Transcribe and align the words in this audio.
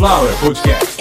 Sunflower 0.00 0.34
Podcast. 0.40 0.96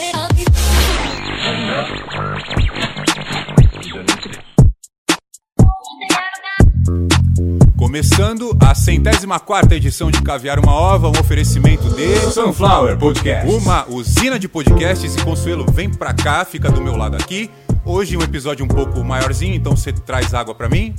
Começando 7.77 8.57
a 8.59 8.75
centésima 8.75 9.39
quarta 9.39 9.73
edição 9.73 10.12
de 10.12 10.21
Caviar 10.21 10.59
uma 10.59 10.73
Ova, 10.73 11.07
um 11.07 11.17
oferecimento 11.17 11.89
de 11.92 12.17
Sunflower 12.29 12.97
Podcast. 12.97 13.49
uma 13.49 13.89
usina 13.89 14.38
de 14.38 14.49
podcasts 14.49 15.16
e 15.16 15.21
Consuelo 15.24 15.66
vem 15.71 15.89
pra 15.89 16.13
cá, 16.13 16.43
fica 16.43 16.70
do 16.70 16.81
meu 16.81 16.97
lado 16.97 17.16
aqui. 17.16 17.49
Hoje 17.85 18.17
um 18.17 18.21
episódio 18.21 18.66
um 18.66 18.67
pouco 18.67 19.02
maiorzinho, 19.02 19.55
então 19.55 19.77
você 19.77 19.93
traz 19.93 20.34
água 20.34 20.53
pra 20.53 20.67
mim. 20.67 20.93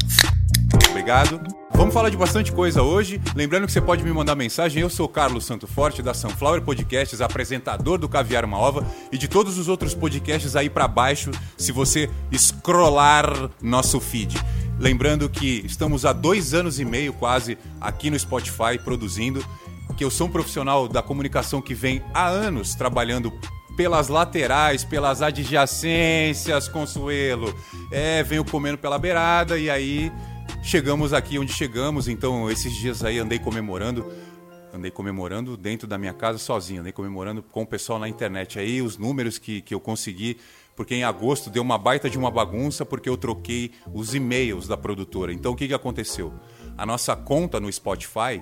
Obrigado. 0.89 1.39
Vamos 1.81 1.95
falar 1.95 2.11
de 2.11 2.17
bastante 2.19 2.53
coisa 2.53 2.83
hoje. 2.83 3.19
Lembrando 3.35 3.65
que 3.65 3.73
você 3.73 3.81
pode 3.81 4.05
me 4.05 4.13
mandar 4.13 4.35
mensagem. 4.35 4.83
Eu 4.83 4.91
sou 4.91 5.09
Carlos 5.09 5.47
Santo 5.47 5.67
Forte 5.67 6.03
da 6.03 6.13
Sunflower 6.13 6.61
Podcasts, 6.61 7.23
apresentador 7.23 7.97
do 7.97 8.07
Caviar 8.07 8.45
uma 8.45 8.59
Ova 8.59 8.87
e 9.11 9.17
de 9.17 9.27
todos 9.27 9.57
os 9.57 9.67
outros 9.67 9.95
podcasts 9.95 10.55
aí 10.55 10.69
pra 10.69 10.87
baixo, 10.87 11.31
se 11.57 11.73
você 11.73 12.11
scrollar 12.37 13.49
nosso 13.63 13.99
feed. 13.99 14.37
Lembrando 14.79 15.27
que 15.31 15.63
estamos 15.65 16.05
há 16.05 16.13
dois 16.13 16.53
anos 16.53 16.79
e 16.79 16.85
meio 16.85 17.15
quase 17.15 17.57
aqui 17.81 18.11
no 18.11 18.19
Spotify 18.19 18.79
produzindo, 18.85 19.43
que 19.97 20.05
eu 20.05 20.11
sou 20.11 20.27
um 20.27 20.31
profissional 20.31 20.87
da 20.87 21.01
comunicação 21.01 21.63
que 21.63 21.73
vem 21.73 22.03
há 22.13 22.29
anos 22.29 22.75
trabalhando 22.75 23.33
pelas 23.75 24.09
laterais, 24.09 24.85
pelas 24.85 25.23
adjacências, 25.23 26.69
Consuelo. 26.69 27.55
É, 27.91 28.23
venho 28.23 28.45
comendo 28.45 28.77
pela 28.77 28.99
beirada 28.99 29.59
e 29.59 29.71
aí 29.71 30.13
chegamos 30.63 31.13
aqui 31.13 31.39
onde 31.39 31.53
chegamos. 31.53 32.09
Então, 32.09 32.51
esses 32.51 32.73
dias 32.75 33.05
aí 33.05 33.19
andei 33.19 33.39
comemorando. 33.39 34.11
Andei 34.73 34.91
comemorando 34.91 35.57
dentro 35.57 35.89
da 35.89 35.99
minha 35.99 36.13
casa 36.15 36.39
sozinho, 36.39 36.81
andei 36.81 36.93
comemorando 36.93 37.43
com 37.43 37.63
o 37.63 37.67
pessoal 37.67 37.99
na 37.99 38.09
internet. 38.09 38.59
Aí 38.59 38.81
os 38.81 38.97
números 38.97 39.37
que, 39.37 39.61
que 39.61 39.75
eu 39.75 39.81
consegui, 39.81 40.39
porque 40.77 40.95
em 40.95 41.03
agosto 41.03 41.51
deu 41.51 41.61
uma 41.61 41.77
baita 41.77 42.09
de 42.09 42.17
uma 42.17 42.31
bagunça, 42.31 42.87
porque 42.87 43.09
eu 43.09 43.17
troquei 43.17 43.73
os 43.93 44.15
e-mails 44.15 44.69
da 44.69 44.77
produtora. 44.77 45.33
Então 45.33 45.53
o 45.53 45.57
que, 45.57 45.67
que 45.67 45.75
aconteceu? 45.75 46.33
A 46.79 46.87
nossa 46.87 47.17
conta 47.17 47.59
no 47.59 47.71
Spotify, 47.73 48.41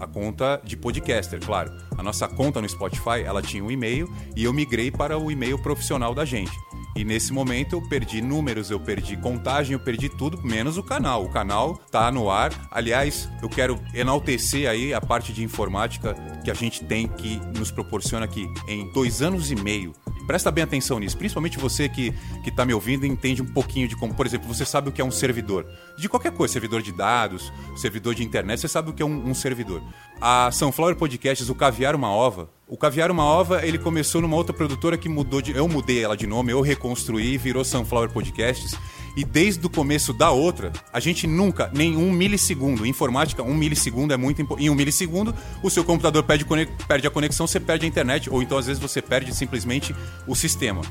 a 0.00 0.06
conta 0.06 0.60
de 0.64 0.76
podcaster, 0.76 1.38
claro. 1.40 1.70
A 1.96 2.02
nossa 2.02 2.26
conta 2.26 2.60
no 2.60 2.68
Spotify, 2.68 3.22
ela 3.24 3.40
tinha 3.40 3.62
um 3.62 3.70
e-mail 3.70 4.12
e 4.34 4.42
eu 4.42 4.52
migrei 4.52 4.90
para 4.90 5.16
o 5.16 5.30
e-mail 5.30 5.58
profissional 5.62 6.12
da 6.12 6.24
gente. 6.24 6.52
E 6.96 7.04
nesse 7.04 7.30
momento 7.30 7.74
eu 7.74 7.82
perdi 7.82 8.22
números, 8.22 8.70
eu 8.70 8.80
perdi 8.80 9.18
contagem, 9.18 9.74
eu 9.74 9.78
perdi 9.78 10.08
tudo, 10.08 10.42
menos 10.42 10.78
o 10.78 10.82
canal. 10.82 11.24
O 11.24 11.28
canal 11.28 11.76
tá 11.90 12.10
no 12.10 12.30
ar. 12.30 12.50
Aliás, 12.70 13.28
eu 13.42 13.50
quero 13.50 13.78
enaltecer 13.92 14.66
aí 14.66 14.94
a 14.94 15.00
parte 15.00 15.30
de 15.30 15.44
informática 15.44 16.14
que 16.42 16.50
a 16.50 16.54
gente 16.54 16.82
tem 16.82 17.06
que 17.06 17.38
nos 17.58 17.70
proporciona 17.70 18.24
aqui 18.24 18.48
em 18.66 18.90
dois 18.92 19.20
anos 19.20 19.50
e 19.50 19.54
meio. 19.54 19.92
Presta 20.26 20.50
bem 20.50 20.64
atenção 20.64 20.98
nisso, 20.98 21.18
principalmente 21.18 21.58
você 21.58 21.86
que, 21.86 22.12
que 22.42 22.50
tá 22.50 22.64
me 22.64 22.72
ouvindo 22.72 23.04
e 23.04 23.08
entende 23.08 23.42
um 23.42 23.46
pouquinho 23.46 23.86
de 23.86 23.94
como, 23.94 24.14
por 24.14 24.26
exemplo, 24.26 24.48
você 24.48 24.64
sabe 24.64 24.88
o 24.88 24.92
que 24.92 25.00
é 25.00 25.04
um 25.04 25.10
servidor. 25.10 25.66
De 25.98 26.08
qualquer 26.08 26.32
coisa, 26.32 26.54
servidor 26.54 26.80
de 26.80 26.92
dados, 26.92 27.52
servidor 27.76 28.14
de 28.14 28.24
internet, 28.24 28.58
você 28.58 28.68
sabe 28.68 28.90
o 28.90 28.92
que 28.92 29.02
é 29.02 29.06
um, 29.06 29.28
um 29.28 29.34
servidor. 29.34 29.82
A 30.20 30.50
Sunflower 30.50 30.96
Podcasts, 30.96 31.48
o 31.48 31.54
Caviar 31.54 31.94
Uma 31.94 32.10
Ova, 32.10 32.50
o 32.68 32.76
Caviar 32.76 33.12
Uma 33.12 33.24
Ova, 33.24 33.64
ele 33.64 33.78
começou 33.78 34.20
numa 34.20 34.36
outra 34.36 34.52
produtora 34.52 34.98
que 34.98 35.08
mudou 35.08 35.40
de. 35.40 35.52
Eu 35.52 35.68
mudei 35.68 36.02
ela 36.02 36.16
de 36.16 36.26
nome, 36.26 36.50
eu 36.50 36.60
reconstruí 36.60 37.38
virou 37.38 37.64
Sunflower 37.64 38.10
Podcasts. 38.10 38.74
E 39.16 39.24
desde 39.24 39.64
o 39.64 39.70
começo 39.70 40.12
da 40.12 40.30
outra, 40.30 40.72
a 40.92 41.00
gente 41.00 41.26
nunca, 41.26 41.70
nem 41.72 41.96
um 41.96 42.12
milissegundo, 42.12 42.84
informática, 42.84 43.42
um 43.42 43.54
milissegundo 43.54 44.12
é 44.12 44.16
muito 44.16 44.42
importante. 44.42 44.66
Em 44.66 44.68
um 44.68 44.74
milissegundo, 44.74 45.34
o 45.62 45.70
seu 45.70 45.82
computador 45.84 46.22
perde, 46.22 46.44
perde 46.86 47.06
a 47.06 47.10
conexão, 47.10 47.46
você 47.46 47.58
perde 47.58 47.86
a 47.86 47.88
internet, 47.88 48.28
ou 48.28 48.42
então 48.42 48.58
às 48.58 48.66
vezes 48.66 48.82
você 48.82 49.00
perde 49.00 49.34
simplesmente 49.34 49.94
o 50.26 50.34
sistema. 50.34 50.82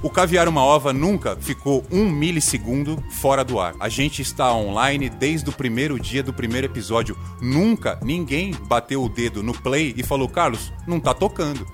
O 0.00 0.08
Caviar 0.08 0.46
Uma 0.46 0.62
Ova 0.62 0.92
nunca 0.92 1.34
ficou 1.34 1.84
um 1.90 2.08
milissegundo 2.08 3.02
fora 3.10 3.44
do 3.44 3.58
ar. 3.58 3.74
A 3.80 3.88
gente 3.88 4.22
está 4.22 4.54
online 4.54 5.10
desde 5.10 5.50
o 5.50 5.52
primeiro 5.52 5.98
dia 5.98 6.22
do 6.22 6.32
primeiro 6.32 6.68
episódio. 6.68 7.18
Nunca 7.42 7.98
ninguém 8.00 8.54
bateu 8.68 9.02
o 9.02 9.08
dedo 9.08 9.42
no 9.42 9.52
play 9.52 9.92
e 9.96 10.04
falou: 10.04 10.28
Carlos, 10.28 10.72
não 10.86 11.00
tá 11.00 11.12
tocando. 11.12 11.66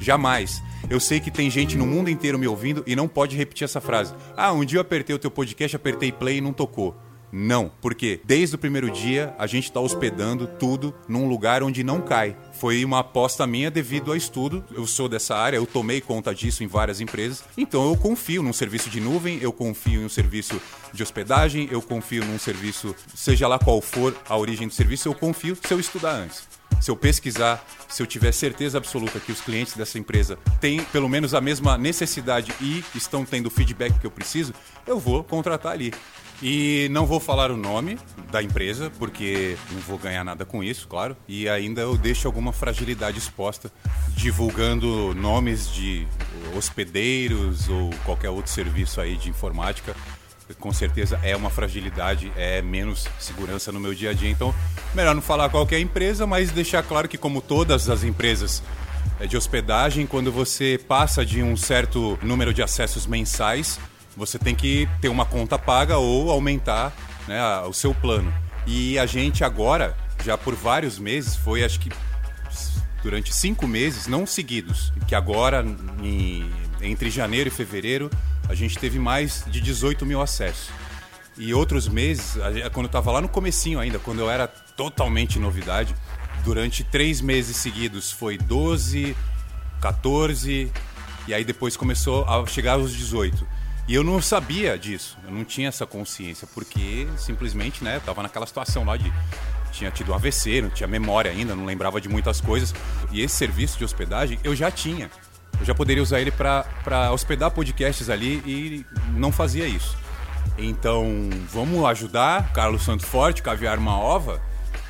Jamais. 0.00 0.62
Eu 0.88 0.98
sei 0.98 1.20
que 1.20 1.30
tem 1.30 1.50
gente 1.50 1.76
no 1.76 1.86
mundo 1.86 2.08
inteiro 2.08 2.38
me 2.38 2.48
ouvindo 2.48 2.82
e 2.86 2.96
não 2.96 3.08
pode 3.08 3.36
repetir 3.36 3.66
essa 3.66 3.80
frase. 3.80 4.14
Ah, 4.34 4.52
um 4.52 4.64
dia 4.64 4.78
eu 4.78 4.82
apertei 4.82 5.14
o 5.14 5.18
teu 5.18 5.30
podcast, 5.30 5.76
apertei 5.76 6.10
play 6.10 6.38
e 6.38 6.40
não 6.40 6.54
tocou. 6.54 6.96
Não, 7.32 7.70
porque 7.80 8.20
desde 8.24 8.54
o 8.54 8.58
primeiro 8.58 8.90
dia 8.90 9.34
a 9.38 9.46
gente 9.46 9.64
está 9.64 9.80
hospedando 9.80 10.46
tudo 10.46 10.94
num 11.08 11.28
lugar 11.28 11.62
onde 11.62 11.82
não 11.82 12.00
cai. 12.00 12.36
Foi 12.52 12.84
uma 12.84 13.00
aposta 13.00 13.46
minha 13.46 13.70
devido 13.70 14.10
ao 14.10 14.16
estudo. 14.16 14.64
Eu 14.72 14.86
sou 14.86 15.08
dessa 15.08 15.34
área, 15.34 15.56
eu 15.56 15.66
tomei 15.66 16.00
conta 16.00 16.34
disso 16.34 16.62
em 16.64 16.66
várias 16.66 17.00
empresas. 17.00 17.44
Então 17.56 17.88
eu 17.88 17.96
confio 17.96 18.42
num 18.42 18.52
serviço 18.52 18.88
de 18.88 19.00
nuvem, 19.00 19.38
eu 19.42 19.52
confio 19.52 20.02
em 20.02 20.04
um 20.04 20.08
serviço 20.08 20.60
de 20.92 21.02
hospedagem, 21.02 21.68
eu 21.70 21.82
confio 21.82 22.24
num 22.24 22.38
serviço, 22.38 22.94
seja 23.14 23.48
lá 23.48 23.58
qual 23.58 23.80
for 23.80 24.16
a 24.28 24.36
origem 24.36 24.68
do 24.68 24.74
serviço, 24.74 25.08
eu 25.08 25.14
confio 25.14 25.56
se 25.56 25.72
eu 25.72 25.80
estudar 25.80 26.12
antes. 26.12 26.46
Se 26.80 26.90
eu 26.90 26.96
pesquisar, 26.96 27.64
se 27.88 28.02
eu 28.02 28.06
tiver 28.06 28.32
certeza 28.32 28.78
absoluta 28.78 29.18
que 29.18 29.32
os 29.32 29.40
clientes 29.40 29.74
dessa 29.74 29.98
empresa 29.98 30.38
têm 30.60 30.82
pelo 30.84 31.08
menos 31.08 31.34
a 31.34 31.40
mesma 31.40 31.78
necessidade 31.78 32.52
e 32.60 32.84
estão 32.94 33.24
tendo 33.24 33.46
o 33.46 33.50
feedback 33.50 33.98
que 33.98 34.06
eu 34.06 34.10
preciso, 34.10 34.52
eu 34.86 34.98
vou 34.98 35.24
contratar 35.24 35.72
ali. 35.72 35.92
E 36.42 36.88
não 36.90 37.06
vou 37.06 37.18
falar 37.18 37.50
o 37.50 37.56
nome 37.56 37.98
da 38.30 38.42
empresa, 38.42 38.92
porque 38.98 39.56
não 39.72 39.80
vou 39.80 39.98
ganhar 39.98 40.22
nada 40.24 40.44
com 40.44 40.62
isso, 40.62 40.86
claro. 40.86 41.16
E 41.26 41.48
ainda 41.48 41.80
eu 41.80 41.96
deixo 41.96 42.28
alguma 42.28 42.52
fragilidade 42.52 43.18
exposta, 43.18 43.72
divulgando 44.14 45.14
nomes 45.14 45.72
de 45.72 46.06
hospedeiros 46.56 47.68
ou 47.68 47.90
qualquer 48.04 48.30
outro 48.30 48.50
serviço 48.50 49.00
aí 49.00 49.16
de 49.16 49.30
informática 49.30 49.94
com 50.54 50.72
certeza 50.72 51.18
é 51.22 51.34
uma 51.34 51.50
fragilidade, 51.50 52.30
é 52.36 52.62
menos 52.62 53.08
segurança 53.18 53.72
no 53.72 53.80
meu 53.80 53.94
dia 53.94 54.10
a 54.10 54.12
dia. 54.12 54.30
Então, 54.30 54.54
melhor 54.94 55.14
não 55.14 55.22
falar 55.22 55.48
qual 55.48 55.66
que 55.66 55.74
é 55.74 55.78
a 55.78 55.80
empresa, 55.80 56.26
mas 56.26 56.50
deixar 56.50 56.82
claro 56.82 57.08
que, 57.08 57.18
como 57.18 57.40
todas 57.40 57.88
as 57.88 58.04
empresas 58.04 58.62
eh, 59.20 59.26
de 59.26 59.36
hospedagem, 59.36 60.06
quando 60.06 60.30
você 60.30 60.78
passa 60.86 61.24
de 61.24 61.42
um 61.42 61.56
certo 61.56 62.18
número 62.22 62.54
de 62.54 62.62
acessos 62.62 63.06
mensais, 63.06 63.80
você 64.16 64.38
tem 64.38 64.54
que 64.54 64.88
ter 65.00 65.08
uma 65.08 65.24
conta 65.24 65.58
paga 65.58 65.98
ou 65.98 66.30
aumentar 66.30 66.92
né, 67.28 67.40
o 67.60 67.72
seu 67.72 67.94
plano. 67.94 68.32
E 68.66 68.98
a 68.98 69.06
gente 69.06 69.44
agora, 69.44 69.96
já 70.24 70.36
por 70.38 70.54
vários 70.54 70.98
meses, 70.98 71.36
foi 71.36 71.64
acho 71.64 71.78
que 71.78 71.90
durante 73.02 73.32
cinco 73.32 73.66
meses, 73.68 74.06
não 74.06 74.26
seguidos, 74.26 74.92
que 75.06 75.14
agora, 75.14 75.64
em- 76.02 76.50
entre 76.80 77.10
janeiro 77.10 77.48
e 77.48 77.52
fevereiro, 77.52 78.10
a 78.48 78.54
gente 78.54 78.78
teve 78.78 78.98
mais 78.98 79.44
de 79.48 79.60
18 79.60 80.04
mil 80.04 80.20
acessos. 80.20 80.68
E 81.38 81.52
outros 81.52 81.86
meses, 81.86 82.36
quando 82.72 82.86
eu 82.86 82.88
estava 82.88 83.12
lá 83.12 83.20
no 83.20 83.28
comecinho 83.28 83.78
ainda, 83.78 83.98
quando 83.98 84.20
eu 84.20 84.30
era 84.30 84.48
totalmente 84.48 85.38
novidade, 85.38 85.94
durante 86.42 86.82
três 86.82 87.20
meses 87.20 87.56
seguidos 87.56 88.10
foi 88.10 88.38
12, 88.38 89.14
14, 89.80 90.72
e 91.28 91.34
aí 91.34 91.44
depois 91.44 91.76
começou 91.76 92.24
a 92.24 92.46
chegar 92.46 92.72
aos 92.74 92.92
18. 92.94 93.46
E 93.88 93.94
eu 93.94 94.02
não 94.02 94.20
sabia 94.20 94.76
disso, 94.78 95.16
eu 95.24 95.30
não 95.30 95.44
tinha 95.44 95.68
essa 95.68 95.86
consciência, 95.86 96.46
porque 96.52 97.06
simplesmente, 97.16 97.84
né, 97.84 98.00
tava 98.04 98.22
naquela 98.22 98.46
situação 98.46 98.84
lá 98.84 98.96
de 98.96 99.12
tinha 99.70 99.90
tido 99.90 100.12
AVC, 100.14 100.62
não 100.62 100.70
tinha 100.70 100.86
memória 100.88 101.30
ainda, 101.30 101.54
não 101.54 101.64
lembrava 101.64 102.00
de 102.00 102.08
muitas 102.08 102.40
coisas. 102.40 102.74
E 103.12 103.20
esse 103.20 103.36
serviço 103.36 103.76
de 103.78 103.84
hospedagem 103.84 104.38
eu 104.42 104.56
já 104.56 104.70
tinha. 104.70 105.10
Eu 105.60 105.64
já 105.66 105.74
poderia 105.74 106.02
usar 106.02 106.20
ele 106.20 106.30
para 106.30 107.12
hospedar 107.12 107.50
podcasts 107.50 108.08
ali 108.10 108.42
e 108.46 108.86
não 109.12 109.30
fazia 109.30 109.66
isso. 109.66 109.96
Então, 110.58 111.28
vamos 111.52 111.84
ajudar 111.84 112.52
Carlos 112.52 112.82
Santo 112.82 113.04
Forte, 113.04 113.42
Caviar 113.42 113.78
uma 113.78 113.98
Ova. 113.98 114.40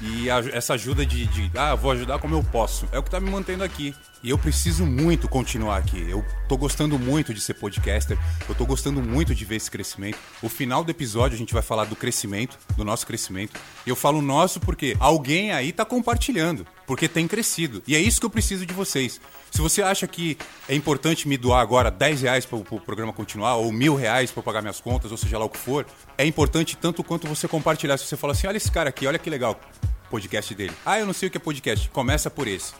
E 0.01 0.31
a- 0.31 0.39
essa 0.53 0.75
ajuda 0.75 1.05
de, 1.07 1.27
de, 1.27 1.51
ah, 1.57 1.75
vou 1.75 1.91
ajudar 1.91 2.19
como 2.19 2.35
eu 2.35 2.45
posso, 2.45 2.87
é 2.93 2.99
o 2.99 3.03
que 3.03 3.11
tá 3.11 3.19
me 3.19 3.31
mantendo 3.31 3.65
aqui. 3.65 3.95
E 4.27 4.31
eu 4.31 4.37
preciso 4.37 4.85
muito 4.85 5.29
continuar 5.29 5.77
aqui. 5.77 6.05
Eu 6.11 6.25
tô 6.49 6.57
gostando 6.57 6.99
muito 6.99 7.33
de 7.33 7.41
ser 7.41 7.55
podcaster, 7.55 8.19
eu 8.49 8.57
tô 8.57 8.67
gostando 8.67 9.01
muito 9.01 9.33
de 9.33 9.45
ver 9.45 9.55
esse 9.55 9.71
crescimento. 9.71 10.19
O 10.43 10.49
final 10.49 10.83
do 10.83 10.91
episódio 10.91 11.37
a 11.37 11.39
gente 11.39 11.55
vai 11.55 11.63
falar 11.63 11.85
do 11.85 11.95
crescimento, 11.95 12.59
do 12.77 12.85
nosso 12.85 13.07
crescimento. 13.07 13.53
Eu 13.87 13.95
falo 13.95 14.21
nosso 14.21 14.59
porque 14.59 14.97
alguém 14.99 15.53
aí 15.53 15.71
tá 15.71 15.85
compartilhando, 15.85 16.67
porque 16.89 17.07
tem 17.07 17.29
crescido. 17.29 17.85
E 17.87 17.95
é 17.95 18.01
isso 18.01 18.19
que 18.19 18.27
eu 18.27 18.31
preciso 18.31 18.67
de 18.67 18.75
vocês. 18.75 19.21
Se 19.53 19.61
você 19.61 19.81
acha 19.81 20.09
que 20.09 20.37
é 20.69 20.75
importante 20.75 21.29
me 21.29 21.37
doar 21.37 21.61
agora 21.61 21.89
10 21.89 22.23
reais 22.23 22.45
para 22.45 22.59
o 22.59 22.81
programa 22.81 23.13
continuar, 23.13 23.55
ou 23.55 23.71
mil 23.71 23.95
reais 23.95 24.33
para 24.33 24.43
pagar 24.43 24.61
minhas 24.61 24.81
contas, 24.81 25.13
ou 25.13 25.17
seja 25.17 25.39
lá 25.39 25.45
o 25.45 25.49
que 25.49 25.57
for, 25.57 25.87
é 26.19 26.27
importante 26.27 26.77
tanto 26.77 27.05
quanto 27.05 27.29
você 27.29 27.47
compartilhar. 27.47 27.97
Se 27.97 28.07
você 28.07 28.17
fala 28.17 28.33
assim, 28.33 28.49
olha 28.49 28.57
esse 28.57 28.73
cara 28.73 28.89
aqui, 28.89 29.07
olha 29.07 29.21
que 29.21 29.31
legal 29.31 29.61
podcast 30.11 30.53
dele. 30.53 30.73
Ah, 30.85 30.99
eu 30.99 31.07
não 31.07 31.13
sei 31.13 31.29
o 31.29 31.31
que 31.31 31.37
é 31.37 31.41
podcast. 31.41 31.89
Começa 31.91 32.29
por 32.29 32.49
esse. 32.49 32.75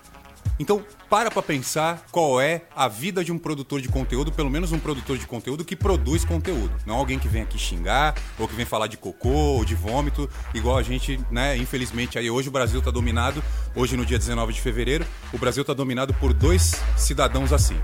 Então, 0.59 0.85
para 1.11 1.31
pra 1.31 1.43
pensar 1.43 2.07
qual 2.11 2.41
é 2.41 2.63
a 2.75 2.89
vida 2.89 3.23
de 3.23 3.31
um 3.31 3.39
produtor 3.39 3.81
de 3.81 3.89
conteúdo, 3.89 4.33
pelo 4.33 4.51
menos 4.51 4.73
um 4.73 4.79
produtor 4.79 5.19
de 5.19 5.27
conteúdo 5.27 5.65
que 5.65 5.77
produz 5.77 6.25
conteúdo. 6.25 6.73
Não 6.87 6.97
alguém 6.97 7.19
que 7.19 7.29
vem 7.29 7.43
aqui 7.43 7.59
xingar, 7.59 8.15
ou 8.39 8.49
que 8.49 8.55
vem 8.55 8.65
falar 8.65 8.87
de 8.87 8.97
cocô, 8.97 9.29
ou 9.29 9.65
de 9.65 9.75
vômito, 9.75 10.29
igual 10.55 10.79
a 10.79 10.83
gente, 10.83 11.21
né, 11.31 11.57
infelizmente, 11.57 12.19
aí 12.19 12.31
hoje 12.31 12.49
o 12.49 12.53
Brasil 12.53 12.81
tá 12.81 12.91
dominado, 12.91 13.43
hoje 13.75 13.97
no 13.97 14.07
dia 14.07 14.19
19 14.19 14.53
de 14.53 14.61
fevereiro, 14.61 15.07
o 15.33 15.39
Brasil 15.39 15.65
tá 15.65 15.75
dominado 15.75 16.15
por 16.15 16.33
dois 16.33 16.75
cidadãos 16.97 17.53
assim. 17.53 17.77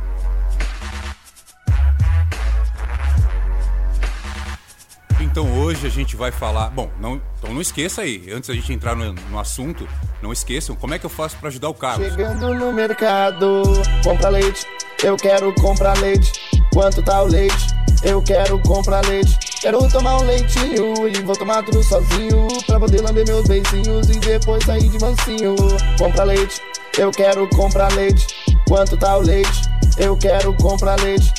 Então 5.33 5.51
hoje 5.59 5.87
a 5.87 5.91
gente 5.91 6.15
vai 6.15 6.31
falar. 6.31 6.69
Bom, 6.69 6.91
não, 7.01 7.19
então 7.39 7.55
não 7.55 7.63
esqueça 7.63 8.03
aí, 8.03 8.31
antes 8.31 8.49
da 8.49 8.55
gente 8.55 8.71
entrar 8.71 8.95
no, 8.95 9.15
no 9.15 9.39
assunto, 9.39 9.89
não 10.21 10.31
esqueçam 10.31 10.77
como 10.77 10.93
é 10.93 10.99
que 10.99 11.07
eu 11.07 11.11
faço 11.11 11.39
para 11.39 11.49
ajudar 11.49 11.71
o 11.71 11.75
Carlos. 11.75 12.07
Chegando 12.07 12.53
no 12.53 12.71
mercado, 12.71 13.63
compra 14.05 14.29
leite, 14.29 14.67
eu 15.03 15.17
quero 15.17 15.51
comprar 15.55 15.97
leite. 16.01 16.31
Quanto 16.71 17.03
tá 17.03 17.23
o 17.23 17.29
leite? 17.29 17.67
Eu 18.05 18.21
quero 18.21 18.59
comprar 18.61 19.03
leite. 19.07 19.39
Quero 19.63 19.89
tomar 19.89 20.19
um 20.19 20.25
leitinho 20.25 21.09
e 21.09 21.23
vou 21.23 21.35
tomar 21.35 21.63
tudo 21.63 21.83
sozinho. 21.83 22.47
Pra 22.67 22.79
poder 22.79 23.01
lamber 23.01 23.27
meus 23.27 23.49
beicinhos 23.49 24.11
e 24.11 24.19
depois 24.19 24.63
sair 24.65 24.87
de 24.91 24.99
mansinho. 25.01 25.57
Compra 25.99 26.25
leite, 26.25 26.61
eu 26.99 27.11
quero 27.11 27.49
comprar 27.49 27.91
leite. 27.95 28.27
Quanto 28.69 28.99
tá 28.99 29.17
o 29.17 29.23
leite? 29.23 29.63
Eu 29.97 30.15
quero 30.15 30.53
comprar 30.55 31.01
leite. 31.01 31.33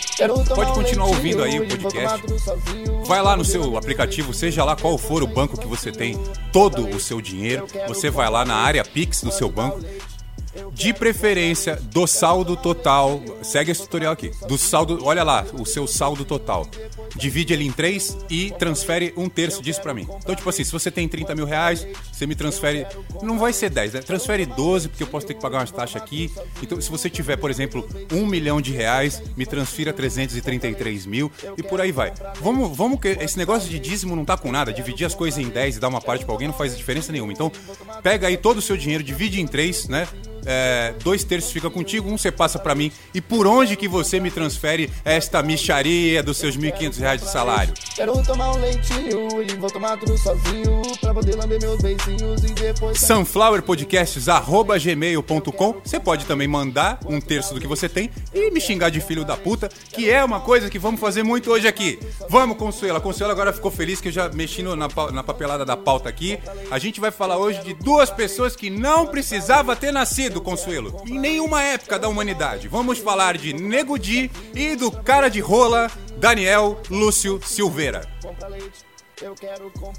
Pode 0.56 0.74
continuar 0.74 1.08
ouvindo 1.08 1.44
aí 1.44 1.60
o 1.60 1.68
podcast. 1.68 2.22
Vai 3.06 3.22
lá 3.22 3.36
no 3.36 3.44
seu 3.44 3.76
aplicativo, 3.78 4.34
seja 4.34 4.64
lá 4.64 4.76
qual 4.76 4.98
for 4.98 5.24
o 5.24 5.28
banco 5.28 5.58
que 5.58 5.68
você 5.68 5.92
tem 5.92 6.18
todo 6.52 6.88
o 6.88 7.00
seu 7.00 7.20
dinheiro, 7.20 7.66
você 7.88 8.10
vai 8.10 8.30
lá 8.30 8.46
na 8.46 8.56
área 8.56 8.84
Pix 8.84 9.22
do 9.24 9.32
seu 9.32 9.50
banco. 9.50 9.80
De 10.74 10.92
preferência 10.92 11.76
do 11.76 12.08
saldo 12.08 12.58
total, 12.58 13.22
segue 13.44 13.72
esse 13.72 13.82
tutorial 13.82 14.12
aqui. 14.12 14.32
Do 14.48 14.58
saldo, 14.58 15.00
olha 15.04 15.24
lá, 15.24 15.46
o 15.54 15.66
seu 15.66 15.86
saldo 15.86 16.26
total. 16.26 16.68
Divide 17.16 17.54
ele 17.54 17.64
em 17.64 17.72
três 17.72 18.18
e 18.30 18.52
transfere 18.58 19.14
um 19.16 19.30
terço 19.30 19.62
disso 19.62 19.82
pra 19.82 19.94
mim. 19.94 20.08
Então, 20.18 20.36
tipo 20.36 20.50
assim, 20.50 20.64
se 20.64 20.72
você 20.72 20.90
tem 20.90 21.08
30 21.08 21.36
mil 21.36 21.46
reais, 21.46 21.86
você 22.12 22.26
me 22.26 22.34
transfere. 22.34 22.88
Não 23.22 23.38
vai 23.38 23.54
ser 23.54 23.70
10, 23.70 23.94
né? 23.94 24.02
Transfere 24.02 24.46
12, 24.48 24.90
porque 24.90 25.04
eu 25.04 25.08
posso 25.08 25.28
ter 25.28 25.36
que 25.36 25.42
pagar 25.42 25.60
umas 25.60 25.72
taxas 25.72 26.02
aqui. 26.02 26.32
Então, 26.62 26.82
se 26.82 26.90
você 26.90 27.10
tiver, 27.10 27.38
por 27.38 27.52
exemplo, 27.52 27.88
um 28.12 28.26
milhão 28.26 28.60
de 28.60 28.72
reais, 28.72 29.22
me 29.38 29.46
transfira 29.46 29.94
333 29.94 31.06
mil 31.06 31.32
e 31.56 31.62
por 31.62 31.80
aí 31.80 31.92
vai. 31.92 32.14
Vamos, 32.42 32.76
vamos 32.76 33.00
que 33.00 33.10
esse 33.10 33.38
negócio 33.38 33.70
de 33.70 33.78
dízimo 33.78 34.16
não 34.16 34.26
tá 34.26 34.36
com 34.38 34.52
nada. 34.52 34.74
Dividir 34.74 35.06
as 35.06 35.14
coisas 35.14 35.40
em 35.40 35.50
10 35.50 35.78
e 35.78 35.80
dar 35.80 35.88
uma 35.88 36.02
parte 36.02 36.26
pra 36.26 36.34
alguém 36.34 36.48
não 36.48 36.56
faz 36.56 36.76
diferença 36.76 37.12
nenhuma. 37.12 37.32
Então, 37.32 37.52
pega 38.02 38.28
aí 38.28 38.38
todo 38.38 38.58
o 38.58 38.62
seu 38.62 38.76
dinheiro, 38.76 39.04
divide 39.04 39.40
em 39.40 39.46
três, 39.46 39.88
né? 39.88 40.08
É, 40.46 40.63
dois 41.04 41.24
terços 41.24 41.52
fica 41.52 41.70
contigo, 41.70 42.10
um 42.10 42.18
você 42.18 42.32
passa 42.32 42.58
pra 42.60 42.74
mim. 42.76 42.92
E 43.14 43.22
por 43.22 43.46
onde 43.48 43.76
que 43.76 43.88
você 43.88 44.20
me 44.20 44.32
transfere 44.32 44.90
esta 45.06 45.42
micharia 45.44 46.22
dos 46.24 46.38
seus 46.38 46.58
1.500 46.58 47.00
reais 47.00 47.22
de 47.22 47.30
salário? 47.30 47.74
Quero 47.96 48.22
tomar 48.24 48.54
um 48.56 48.62
leitinho 48.62 49.42
e 49.42 49.54
vou 49.56 49.70
tomar 49.70 49.98
tudo 49.98 50.18
sozinho. 50.18 50.82
Pra 51.02 51.14
poder 51.14 51.36
lamber 51.36 51.60
meus 51.62 51.82
beicinhos 51.82 52.44
e 52.44 52.48
depois. 52.54 53.00
sunflowerpodcasts.gmail.com 53.00 55.74
Você 55.84 56.00
pode 56.00 56.26
também 56.26 56.48
mandar 56.48 57.00
um 57.06 57.20
terço 57.20 57.54
do 57.54 57.60
que 57.60 57.68
você 57.68 57.90
tem 57.90 58.10
e 58.34 58.50
me 58.52 58.62
xingar 58.62 58.90
de 58.90 59.02
filho 59.02 59.26
da 59.26 59.36
puta, 59.36 59.70
que 59.92 60.10
é 60.10 60.24
uma 60.24 60.40
coisa 60.40 60.70
que 60.70 60.80
vamos 60.80 61.00
fazer 61.00 61.24
muito 61.24 61.52
hoje 61.52 61.68
aqui. 61.68 62.00
Vamos, 62.30 62.58
Consuelo. 62.58 62.98
A 62.98 63.02
Consuelo 63.02 63.32
agora 63.32 63.52
ficou 63.54 63.72
feliz 63.72 64.00
que 64.02 64.08
eu 64.10 64.12
já 64.12 64.30
mexi 64.30 64.62
no- 64.64 64.76
na, 64.76 64.88
na 65.12 65.24
papelada 65.24 65.66
da 65.66 65.76
pauta 65.76 66.08
aqui. 66.10 66.38
A 66.72 66.80
gente 66.80 67.00
vai 67.00 67.12
falar 67.12 67.38
hoje 67.38 67.62
de 67.64 67.74
duas 67.74 68.10
pessoas 68.10 68.56
que 68.56 68.70
não 68.70 69.06
precisava 69.08 69.76
ter 69.76 69.92
nascido, 69.92 70.42
Consuelo, 70.54 71.02
em 71.08 71.18
nenhuma 71.18 71.64
época 71.64 71.98
da 71.98 72.08
humanidade. 72.08 72.68
Vamos 72.68 73.00
falar 73.00 73.40
de 73.40 73.54
Nego 73.54 73.98
Di 73.98 74.30
e 74.54 74.76
do 74.76 74.92
cara 74.92 75.28
de 75.28 75.40
rola, 75.40 75.90
Daniel 76.18 76.80
Lúcio 76.92 77.42
Silveira. 77.44 78.08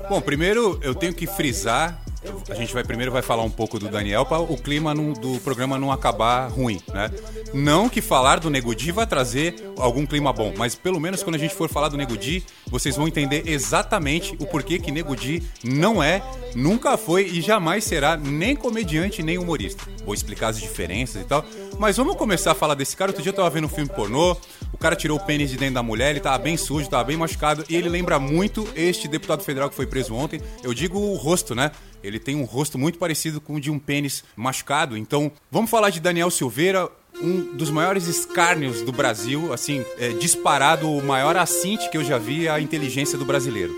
Bom, 0.09 0.21
primeiro 0.21 0.79
eu 0.83 0.95
tenho 0.95 1.15
que 1.15 1.27
frisar. 1.27 2.01
A 2.49 2.55
gente 2.55 2.73
vai 2.73 2.83
primeiro 2.83 3.13
vai 3.13 3.21
falar 3.21 3.43
um 3.43 3.51
pouco 3.51 3.79
do 3.79 3.87
Daniel 3.87 4.25
para 4.25 4.41
o 4.41 4.57
clima 4.57 4.95
não- 4.95 5.13
do 5.13 5.39
programa 5.41 5.79
não 5.79 5.93
acabar 5.93 6.49
ruim, 6.49 6.81
né? 6.89 7.11
Não 7.53 7.87
que 7.87 8.01
falar 8.01 8.41
do 8.41 8.49
Nego 8.49 8.75
Di 8.75 8.91
vai 8.93 9.07
trazer 9.07 9.55
algum 9.79 10.07
clima 10.07 10.33
bom, 10.33 10.55
mas 10.57 10.75
pelo 10.75 10.99
menos 10.99 11.23
quando 11.23 11.35
a 11.35 11.39
gente 11.39 11.55
for 11.55 11.69
falar 11.69 11.89
do 11.91 11.99
Nego 11.99 12.17
Di, 12.17 12.43
vocês 12.69 12.97
vão 12.97 13.07
entender 13.07 13.43
exatamente 13.47 14.35
o 14.41 14.47
porquê 14.47 14.79
que 14.79 14.91
Nego 14.91 15.15
Di 15.15 15.43
não 15.63 16.03
é, 16.03 16.23
nunca 16.55 16.97
foi 16.97 17.27
e 17.27 17.43
jamais 17.43 17.85
será 17.85 18.17
nem 18.17 18.57
comediante 18.57 19.23
nem 19.23 19.37
humorista. 19.37 19.85
Vou 20.03 20.15
explicar 20.15 20.49
as 20.49 20.59
diferenças 20.59 21.21
e 21.21 21.25
tal, 21.27 21.45
mas 21.79 21.99
vamos 21.99 22.17
começar 22.17 22.53
a 22.53 22.55
falar 22.55 22.75
desse 22.75 22.97
cara. 22.97 23.11
Outro 23.11 23.23
dia 23.23 23.33
eu 23.33 23.37
tava 23.37 23.51
vendo 23.51 23.67
um 23.67 23.69
filme 23.69 23.91
pornô, 23.91 24.35
o 24.75 24.77
cara 24.77 24.97
tirou 24.97 25.17
o 25.17 25.21
pênis 25.21 25.51
de 25.51 25.57
dentro 25.57 25.77
da 25.77 25.85
mulher, 25.85 26.11
ele 26.11 26.19
tava 26.19 26.37
bem 26.39 26.57
sujo, 26.57 26.91
tava 26.91 27.05
bem 27.05 27.17
machucado, 27.17 27.65
e 27.69 27.77
ele 27.77 27.89
lembra 27.89 28.19
muito 28.19 28.69
este 28.75 29.07
deputado 29.07 29.45
federal 29.45 29.71
que 29.71 29.77
foi 29.77 29.87
preso 29.87 30.13
ontem. 30.13 30.41
Eu 30.65 30.75
digo 30.75 30.99
o 30.99 31.15
rosto, 31.15 31.55
né? 31.55 31.71
Ele 32.03 32.19
tem 32.19 32.35
um 32.35 32.43
rosto 32.43 32.77
muito 32.77 32.99
parecido 32.99 33.41
com 33.41 33.55
o 33.55 33.61
de 33.61 33.71
um 33.71 33.79
pênis 33.79 34.25
machucado. 34.35 34.97
Então, 34.97 35.31
vamos 35.49 35.71
falar 35.71 35.91
de 35.91 36.01
Daniel 36.01 36.29
Silveira, 36.29 36.91
um 37.23 37.55
dos 37.55 37.71
maiores 37.71 38.09
escárnios 38.09 38.83
do 38.83 38.91
Brasil, 38.91 39.53
assim, 39.53 39.85
é, 39.97 40.09
disparado 40.09 40.91
o 40.91 41.03
maior 41.03 41.37
assinte 41.37 41.89
que 41.89 41.97
eu 41.97 42.03
já 42.03 42.19
vi 42.19 42.49
à 42.49 42.61
inteligência 42.61 43.17
do 43.17 43.25
brasileiro. 43.25 43.73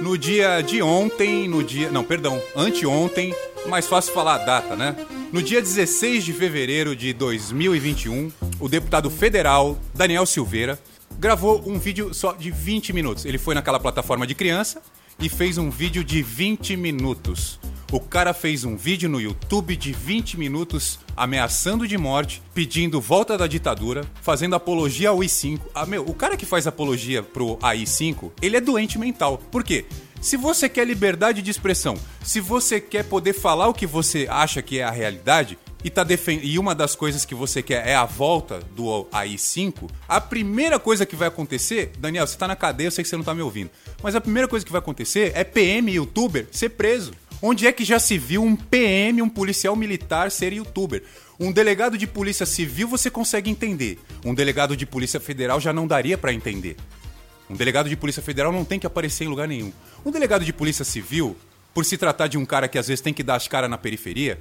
No 0.00 0.18
dia 0.18 0.60
de 0.60 0.82
ontem, 0.82 1.46
no 1.48 1.62
dia. 1.62 1.88
Não, 1.88 2.02
perdão, 2.02 2.42
anteontem, 2.56 3.32
mais 3.68 3.86
fácil 3.86 4.12
falar 4.12 4.34
a 4.34 4.38
data, 4.38 4.74
né? 4.74 4.96
No 5.32 5.42
dia 5.42 5.60
16 5.60 6.24
de 6.24 6.32
fevereiro 6.32 6.94
de 6.94 7.12
2021, 7.12 8.30
o 8.64 8.68
deputado 8.68 9.10
federal 9.10 9.78
Daniel 9.92 10.24
Silveira 10.24 10.78
gravou 11.18 11.62
um 11.66 11.78
vídeo 11.78 12.14
só 12.14 12.32
de 12.32 12.50
20 12.50 12.94
minutos. 12.94 13.26
Ele 13.26 13.36
foi 13.36 13.54
naquela 13.54 13.78
plataforma 13.78 14.26
de 14.26 14.34
criança 14.34 14.80
e 15.20 15.28
fez 15.28 15.58
um 15.58 15.68
vídeo 15.68 16.02
de 16.02 16.22
20 16.22 16.74
minutos. 16.74 17.60
O 17.92 18.00
cara 18.00 18.32
fez 18.32 18.64
um 18.64 18.74
vídeo 18.74 19.06
no 19.06 19.20
YouTube 19.20 19.76
de 19.76 19.92
20 19.92 20.38
minutos 20.38 20.98
ameaçando 21.14 21.86
de 21.86 21.98
morte, 21.98 22.40
pedindo 22.54 23.02
volta 23.02 23.36
da 23.36 23.46
ditadura, 23.46 24.02
fazendo 24.22 24.56
apologia 24.56 25.10
ao 25.10 25.18
I5. 25.18 25.60
Ah, 25.74 25.84
meu, 25.84 26.02
o 26.02 26.14
cara 26.14 26.34
que 26.34 26.46
faz 26.46 26.66
apologia 26.66 27.22
pro 27.22 27.58
AI5, 27.58 28.32
ele 28.40 28.56
é 28.56 28.62
doente 28.62 28.98
mental. 28.98 29.36
Por 29.52 29.62
quê? 29.62 29.84
Se 30.22 30.38
você 30.38 30.70
quer 30.70 30.86
liberdade 30.86 31.42
de 31.42 31.50
expressão, 31.50 31.98
se 32.22 32.40
você 32.40 32.80
quer 32.80 33.04
poder 33.04 33.34
falar 33.34 33.68
o 33.68 33.74
que 33.74 33.86
você 33.86 34.26
acha 34.30 34.62
que 34.62 34.78
é 34.78 34.84
a 34.84 34.90
realidade, 34.90 35.58
e, 35.84 35.90
tá 35.90 36.02
defen- 36.02 36.40
e 36.42 36.58
uma 36.58 36.74
das 36.74 36.96
coisas 36.96 37.24
que 37.26 37.34
você 37.34 37.62
quer 37.62 37.86
é 37.86 37.94
a 37.94 38.04
volta 38.06 38.58
do 38.74 39.04
AI5, 39.12 39.88
a 40.08 40.20
primeira 40.20 40.78
coisa 40.80 41.04
que 41.04 41.14
vai 41.14 41.28
acontecer, 41.28 41.92
Daniel, 41.98 42.26
você 42.26 42.36
tá 42.38 42.48
na 42.48 42.56
cadeia, 42.56 42.86
eu 42.88 42.90
sei 42.90 43.04
que 43.04 43.10
você 43.10 43.16
não 43.16 43.22
tá 43.22 43.34
me 43.34 43.42
ouvindo, 43.42 43.70
mas 44.02 44.16
a 44.16 44.20
primeira 44.20 44.48
coisa 44.48 44.64
que 44.64 44.72
vai 44.72 44.78
acontecer 44.80 45.32
é 45.34 45.44
PM 45.44 45.92
youtuber 45.92 46.46
ser 46.50 46.70
preso. 46.70 47.12
Onde 47.42 47.66
é 47.66 47.72
que 47.72 47.84
já 47.84 47.98
se 47.98 48.16
viu 48.16 48.42
um 48.42 48.56
PM, 48.56 49.20
um 49.20 49.28
policial 49.28 49.76
militar, 49.76 50.30
ser 50.30 50.54
youtuber? 50.54 51.02
Um 51.38 51.52
delegado 51.52 51.98
de 51.98 52.06
polícia 52.06 52.46
civil 52.46 52.88
você 52.88 53.10
consegue 53.10 53.50
entender. 53.50 53.98
Um 54.24 54.32
delegado 54.34 54.74
de 54.74 54.86
polícia 54.86 55.20
federal 55.20 55.60
já 55.60 55.70
não 55.72 55.86
daria 55.86 56.16
pra 56.16 56.32
entender. 56.32 56.76
Um 57.50 57.54
delegado 57.54 57.90
de 57.90 57.96
polícia 57.96 58.22
federal 58.22 58.50
não 58.50 58.64
tem 58.64 58.78
que 58.78 58.86
aparecer 58.86 59.24
em 59.24 59.28
lugar 59.28 59.46
nenhum. 59.46 59.70
Um 60.06 60.10
delegado 60.10 60.42
de 60.44 60.52
polícia 60.54 60.84
civil, 60.86 61.36
por 61.74 61.84
se 61.84 61.98
tratar 61.98 62.28
de 62.28 62.38
um 62.38 62.46
cara 62.46 62.68
que 62.68 62.78
às 62.78 62.86
vezes 62.88 63.02
tem 63.02 63.12
que 63.12 63.22
dar 63.22 63.34
as 63.34 63.46
caras 63.46 63.68
na 63.68 63.76
periferia, 63.76 64.38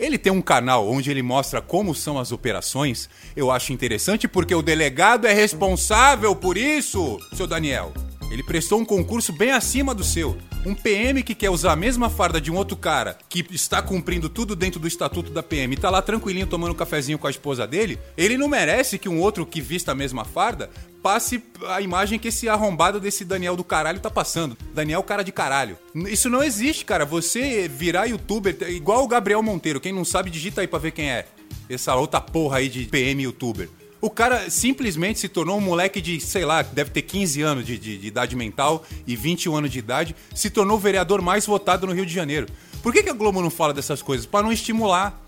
ele 0.00 0.16
tem 0.16 0.32
um 0.32 0.40
canal 0.40 0.88
onde 0.88 1.10
ele 1.10 1.22
mostra 1.22 1.60
como 1.60 1.94
são 1.94 2.18
as 2.18 2.32
operações. 2.32 3.08
Eu 3.36 3.50
acho 3.50 3.72
interessante 3.72 4.26
porque 4.26 4.54
o 4.54 4.62
delegado 4.62 5.26
é 5.26 5.32
responsável 5.32 6.34
por 6.34 6.56
isso, 6.56 7.18
seu 7.34 7.46
Daniel. 7.46 7.92
Ele 8.30 8.42
prestou 8.42 8.78
um 8.78 8.84
concurso 8.84 9.32
bem 9.32 9.50
acima 9.50 9.94
do 9.94 10.04
seu. 10.04 10.38
Um 10.64 10.74
PM 10.74 11.22
que 11.22 11.34
quer 11.34 11.50
usar 11.50 11.72
a 11.72 11.76
mesma 11.76 12.08
farda 12.08 12.40
de 12.40 12.50
um 12.50 12.56
outro 12.56 12.76
cara 12.76 13.18
que 13.28 13.44
está 13.50 13.82
cumprindo 13.82 14.28
tudo 14.28 14.54
dentro 14.54 14.78
do 14.78 14.86
estatuto 14.86 15.30
da 15.30 15.42
PM 15.42 15.74
e 15.74 15.76
tá 15.76 15.90
lá 15.90 16.00
tranquilinho 16.00 16.46
tomando 16.46 16.72
um 16.72 16.76
cafezinho 16.76 17.18
com 17.18 17.26
a 17.26 17.30
esposa 17.30 17.66
dele, 17.66 17.98
ele 18.16 18.38
não 18.38 18.46
merece 18.46 18.98
que 18.98 19.08
um 19.08 19.20
outro 19.20 19.44
que 19.44 19.60
vista 19.60 19.92
a 19.92 19.94
mesma 19.94 20.24
farda 20.24 20.70
passe 21.02 21.42
a 21.66 21.80
imagem 21.80 22.18
que 22.18 22.28
esse 22.28 22.48
arrombado 22.48 23.00
desse 23.00 23.24
Daniel 23.24 23.56
do 23.56 23.64
caralho 23.64 24.00
tá 24.00 24.10
passando. 24.10 24.56
Daniel, 24.74 25.02
cara 25.02 25.24
de 25.24 25.32
caralho. 25.32 25.76
Isso 25.94 26.28
não 26.28 26.42
existe, 26.42 26.84
cara. 26.84 27.04
Você 27.04 27.66
virar 27.68 28.06
youtuber, 28.06 28.56
igual 28.68 29.02
o 29.02 29.08
Gabriel 29.08 29.42
Monteiro. 29.42 29.80
Quem 29.80 29.92
não 29.92 30.04
sabe, 30.04 30.30
digita 30.30 30.60
aí 30.60 30.68
pra 30.68 30.78
ver 30.78 30.92
quem 30.92 31.10
é. 31.10 31.26
Essa 31.68 31.94
outra 31.94 32.20
porra 32.20 32.58
aí 32.58 32.68
de 32.68 32.84
PM 32.84 33.22
youtuber. 33.22 33.68
O 34.00 34.08
cara 34.08 34.48
simplesmente 34.48 35.18
se 35.20 35.28
tornou 35.28 35.58
um 35.58 35.60
moleque 35.60 36.00
de, 36.00 36.18
sei 36.20 36.44
lá, 36.44 36.62
deve 36.62 36.90
ter 36.90 37.02
15 37.02 37.42
anos 37.42 37.66
de, 37.66 37.78
de- 37.78 37.98
de 37.98 38.06
idade 38.06 38.34
mental 38.34 38.84
e 39.06 39.14
21 39.14 39.56
anos 39.56 39.70
de 39.70 39.78
idade, 39.78 40.16
se 40.34 40.48
tornou 40.48 40.78
o 40.78 40.80
vereador 40.80 41.20
mais 41.20 41.44
votado 41.46 41.86
no 41.86 41.92
Rio 41.92 42.06
de 42.06 42.12
Janeiro. 42.14 42.46
Por 42.82 42.92
que, 42.94 43.02
que 43.02 43.10
a 43.10 43.12
Globo 43.12 43.42
não 43.42 43.50
fala 43.50 43.74
dessas 43.74 44.00
coisas? 44.00 44.24
Pra 44.24 44.42
não 44.42 44.50
estimular. 44.52 45.22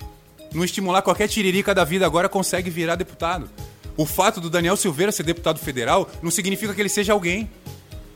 Não 0.54 0.64
estimular 0.64 1.02
qualquer 1.02 1.28
tiririca 1.28 1.74
da 1.74 1.84
vida 1.84 2.06
agora 2.06 2.28
consegue 2.28 2.70
virar 2.70 2.94
deputado. 2.96 3.48
O 3.96 4.06
fato 4.06 4.40
do 4.40 4.48
Daniel 4.48 4.76
Silveira 4.76 5.12
ser 5.12 5.22
deputado 5.22 5.58
federal 5.58 6.10
não 6.22 6.30
significa 6.30 6.72
que 6.74 6.80
ele 6.80 6.88
seja 6.88 7.12
alguém. 7.12 7.50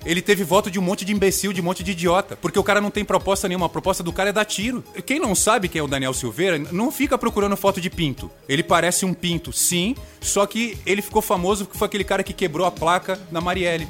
Ele 0.07 0.23
teve 0.23 0.45
voto 0.45 0.71
de 0.71 0.79
um 0.79 0.83
monte 0.83 1.05
de 1.05 1.13
imbecil, 1.13 1.53
de 1.53 1.61
um 1.61 1.65
monte 1.65 1.83
de 1.83 1.91
idiota. 1.91 2.37
Porque 2.37 2.59
o 2.59 2.63
cara 2.63 2.81
não 2.81 2.93
tem 2.93 3.05
proposta 3.05 3.49
nenhuma. 3.49 3.67
A 3.67 3.69
proposta 3.69 4.05
do 4.05 4.13
cara 4.13 4.31
é 4.31 4.33
dar 4.33 4.45
tiro. 4.45 4.85
Quem 5.05 5.19
não 5.19 5.35
sabe 5.35 5.69
quem 5.69 5.81
é 5.81 5.83
o 5.83 5.89
Daniel 5.89 6.15
Silveira, 6.15 6.59
não 6.71 6.93
fica 6.93 7.19
procurando 7.19 7.57
foto 7.57 7.81
de 7.81 7.91
pinto. 7.91 8.31
Ele 8.49 8.63
parece 8.63 9.05
um 9.05 9.13
pinto, 9.13 9.53
sim. 9.53 9.97
Só 10.21 10.47
que 10.47 10.79
ele 10.87 11.03
ficou 11.03 11.21
famoso 11.21 11.65
porque 11.65 11.79
foi 11.79 11.87
aquele 11.87 12.05
cara 12.05 12.23
que 12.23 12.33
quebrou 12.33 12.67
a 12.67 12.71
placa 12.71 13.19
na 13.33 13.41
Marielle. 13.41 13.89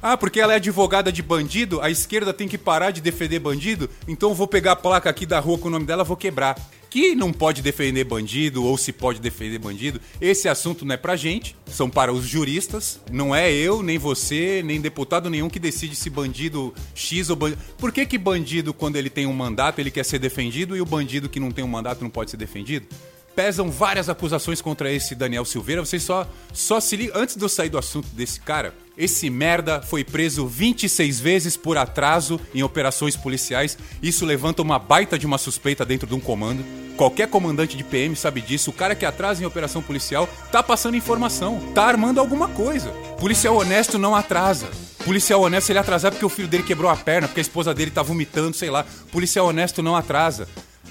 Ah, 0.00 0.16
porque 0.16 0.40
ela 0.40 0.52
é 0.52 0.56
advogada 0.56 1.10
de 1.10 1.22
bandido, 1.22 1.80
a 1.80 1.90
esquerda 1.90 2.32
tem 2.32 2.46
que 2.46 2.56
parar 2.56 2.92
de 2.92 3.00
defender 3.00 3.40
bandido, 3.40 3.90
então 4.06 4.28
eu 4.28 4.34
vou 4.34 4.46
pegar 4.46 4.72
a 4.72 4.76
placa 4.76 5.10
aqui 5.10 5.26
da 5.26 5.40
rua 5.40 5.58
com 5.58 5.66
o 5.66 5.70
nome 5.72 5.86
dela, 5.86 6.04
vou 6.04 6.16
quebrar. 6.16 6.56
Que 6.90 7.14
não 7.14 7.32
pode 7.32 7.60
defender 7.60 8.04
bandido 8.04 8.64
ou 8.64 8.78
se 8.78 8.92
pode 8.92 9.20
defender 9.20 9.58
bandido, 9.58 10.00
esse 10.20 10.48
assunto 10.48 10.84
não 10.84 10.94
é 10.94 10.96
pra 10.96 11.16
gente, 11.16 11.54
são 11.66 11.90
para 11.90 12.12
os 12.12 12.26
juristas, 12.26 13.00
não 13.10 13.34
é 13.34 13.52
eu, 13.52 13.82
nem 13.82 13.98
você, 13.98 14.62
nem 14.64 14.80
deputado 14.80 15.28
nenhum 15.28 15.50
que 15.50 15.58
decide 15.58 15.94
se 15.94 16.08
bandido 16.08 16.72
X 16.94 17.28
ou 17.28 17.36
bandido. 17.36 17.60
Por 17.76 17.92
que 17.92 18.06
que 18.06 18.16
bandido 18.16 18.72
quando 18.72 18.96
ele 18.96 19.10
tem 19.10 19.26
um 19.26 19.32
mandato, 19.32 19.78
ele 19.78 19.90
quer 19.90 20.04
ser 20.04 20.18
defendido 20.18 20.76
e 20.76 20.80
o 20.80 20.86
bandido 20.86 21.28
que 21.28 21.40
não 21.40 21.50
tem 21.50 21.64
um 21.64 21.68
mandato 21.68 22.02
não 22.02 22.10
pode 22.10 22.30
ser 22.30 22.36
defendido? 22.36 22.86
pesam 23.38 23.70
várias 23.70 24.08
acusações 24.08 24.60
contra 24.60 24.92
esse 24.92 25.14
Daniel 25.14 25.44
Silveira. 25.44 25.84
Vocês 25.84 26.02
só, 26.02 26.28
só 26.52 26.80
se 26.80 26.96
ligam. 26.96 27.22
Antes 27.22 27.36
de 27.36 27.44
eu 27.44 27.48
sair 27.48 27.68
do 27.68 27.78
assunto 27.78 28.08
desse 28.08 28.40
cara, 28.40 28.74
esse 28.98 29.30
merda 29.30 29.80
foi 29.80 30.02
preso 30.02 30.44
26 30.44 31.20
vezes 31.20 31.56
por 31.56 31.78
atraso 31.78 32.40
em 32.52 32.64
operações 32.64 33.16
policiais. 33.16 33.78
Isso 34.02 34.26
levanta 34.26 34.60
uma 34.60 34.76
baita 34.76 35.16
de 35.16 35.24
uma 35.24 35.38
suspeita 35.38 35.86
dentro 35.86 36.04
de 36.04 36.16
um 36.16 36.20
comando. 36.20 36.64
Qualquer 36.96 37.28
comandante 37.28 37.76
de 37.76 37.84
PM 37.84 38.16
sabe 38.16 38.40
disso. 38.40 38.70
O 38.70 38.72
cara 38.72 38.96
que 38.96 39.06
atrasa 39.06 39.40
em 39.40 39.46
operação 39.46 39.80
policial 39.80 40.28
tá 40.50 40.64
passando 40.64 40.96
informação, 40.96 41.60
tá 41.72 41.84
armando 41.84 42.18
alguma 42.18 42.48
coisa. 42.48 42.90
Policial 43.20 43.56
honesto 43.56 44.00
não 44.00 44.16
atrasa. 44.16 44.66
Policial 45.04 45.40
honesto 45.42 45.70
ele 45.70 45.78
atrasar 45.78 46.10
porque 46.10 46.26
o 46.26 46.28
filho 46.28 46.48
dele 46.48 46.64
quebrou 46.64 46.90
a 46.90 46.96
perna, 46.96 47.28
porque 47.28 47.38
a 47.38 47.42
esposa 47.42 47.72
dele 47.72 47.92
tá 47.92 48.02
vomitando, 48.02 48.56
sei 48.56 48.68
lá. 48.68 48.84
Policial 49.12 49.46
honesto 49.46 49.80
não 49.80 49.94
atrasa. 49.94 50.48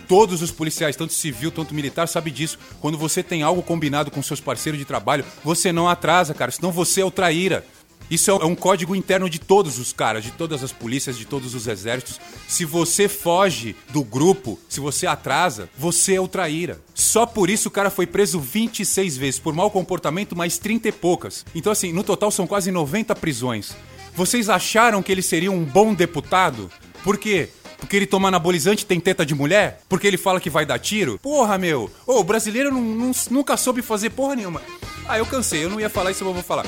Todos 0.08 0.42
os 0.42 0.52
policiais, 0.52 0.96
tanto 0.96 1.12
civil, 1.12 1.52
tanto 1.52 1.76
militar, 1.76 2.08
sabe 2.08 2.32
disso. 2.32 2.58
Quando 2.80 2.98
você 2.98 3.22
tem 3.22 3.44
algo 3.44 3.62
combinado 3.62 4.10
com 4.10 4.24
seus 4.24 4.40
parceiros 4.40 4.80
de 4.80 4.86
trabalho, 4.86 5.26
você 5.44 5.74
não 5.74 5.90
atrasa, 5.90 6.34
cara, 6.34 6.50
senão 6.50 6.72
você 6.72 7.02
é 7.02 7.06
o 7.06 7.12
traíra. 7.12 7.66
Isso 8.10 8.32
é 8.32 8.46
um 8.46 8.56
código 8.56 8.96
interno 8.96 9.30
de 9.30 9.40
todos 9.40 9.78
os 9.78 9.92
caras, 9.92 10.24
de 10.24 10.32
todas 10.32 10.64
as 10.64 10.72
polícias, 10.72 11.18
de 11.18 11.26
todos 11.26 11.54
os 11.54 11.68
exércitos. 11.68 12.20
Se 12.48 12.64
você 12.64 13.10
foge 13.10 13.76
do 13.90 14.04
grupo, 14.04 14.58
se 14.70 14.80
você 14.80 15.06
atrasa, 15.06 15.70
você 15.78 16.16
é 16.16 16.22
o 16.22 16.28
traíra. 16.28 16.80
Só 16.96 17.26
por 17.26 17.50
isso 17.50 17.68
o 17.68 17.72
cara 17.72 17.90
foi 17.90 18.08
preso 18.08 18.40
26 18.40 19.18
vezes, 19.18 19.40
por 19.40 19.54
mau 19.54 19.70
comportamento, 19.70 20.36
mais 20.36 20.58
30 20.58 20.88
e 20.88 20.92
poucas. 20.92 21.46
Então, 21.54 21.72
assim, 21.72 21.92
no 21.92 22.04
total 22.04 22.32
são 22.32 22.48
quase 22.48 22.72
90 22.72 23.14
prisões. 23.16 23.76
Vocês 24.16 24.50
acharam 24.50 25.04
que 25.04 25.12
ele 25.12 25.22
seria 25.22 25.52
um 25.52 25.64
bom 25.64 25.94
deputado? 25.94 26.72
Por 27.04 27.18
quê? 27.18 27.50
Porque 27.78 27.96
ele 27.96 28.08
toma 28.08 28.30
anabolizante 28.30 28.86
tem 28.86 29.00
teta 29.00 29.26
de 29.26 29.36
mulher? 29.36 29.82
Porque 29.88 30.08
ele 30.08 30.18
fala 30.18 30.40
que 30.40 30.50
vai 30.50 30.66
dar 30.66 30.80
tiro? 30.80 31.20
Porra, 31.20 31.58
meu! 31.58 31.92
Ô, 32.06 32.20
o 32.20 32.24
brasileiro 32.24 32.72
não, 32.72 32.82
não, 32.82 33.12
nunca 33.30 33.56
soube 33.56 33.82
fazer 33.82 34.10
porra 34.10 34.36
nenhuma. 34.36 34.62
Ah, 35.08 35.18
eu 35.18 35.26
cansei, 35.26 35.64
eu 35.64 35.70
não 35.70 35.80
ia 35.80 35.90
falar 35.90 36.12
isso, 36.12 36.24
eu 36.24 36.34
vou 36.34 36.42
falar. 36.42 36.66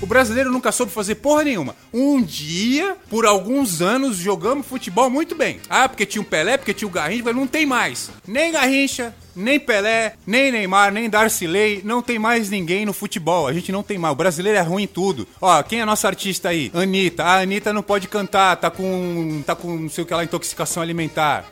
O 0.00 0.06
brasileiro 0.06 0.50
nunca 0.50 0.72
soube 0.72 0.92
fazer 0.92 1.16
porra 1.16 1.44
nenhuma. 1.44 1.74
Um 1.92 2.20
dia, 2.22 2.96
por 3.08 3.24
alguns 3.24 3.80
anos, 3.80 4.16
jogamos 4.16 4.66
futebol 4.66 5.08
muito 5.08 5.34
bem. 5.34 5.60
Ah, 5.68 5.88
porque 5.88 6.04
tinha 6.04 6.22
o 6.22 6.24
Pelé, 6.24 6.56
porque 6.56 6.74
tinha 6.74 6.88
o 6.88 6.90
Garrincha, 6.90 7.24
mas 7.24 7.36
não 7.36 7.46
tem 7.46 7.64
mais. 7.64 8.10
Nem 8.26 8.52
Garrincha, 8.52 9.14
nem 9.34 9.58
Pelé, 9.58 10.14
nem 10.26 10.52
Neymar, 10.52 10.92
nem 10.92 11.08
Darcilei, 11.08 11.80
não 11.84 12.02
tem 12.02 12.18
mais 12.18 12.50
ninguém 12.50 12.84
no 12.84 12.92
futebol. 12.92 13.46
A 13.46 13.52
gente 13.52 13.72
não 13.72 13.82
tem 13.82 13.98
mais. 13.98 14.12
O 14.12 14.16
brasileiro 14.16 14.58
é 14.58 14.62
ruim 14.62 14.84
em 14.84 14.88
tudo. 14.88 15.26
Ó, 15.40 15.62
quem 15.62 15.80
é 15.80 15.84
nossa 15.84 16.06
artista 16.06 16.50
aí? 16.50 16.70
Anitta. 16.74 17.24
A 17.24 17.40
Anitta 17.40 17.72
não 17.72 17.82
pode 17.82 18.08
cantar, 18.08 18.56
tá 18.56 18.70
com. 18.70 19.42
tá 19.46 19.54
com 19.54 19.76
não 19.76 19.88
sei 19.88 20.04
o 20.04 20.06
que 20.06 20.14
lá, 20.14 20.24
intoxicação 20.24 20.82
alimentar. 20.82 21.44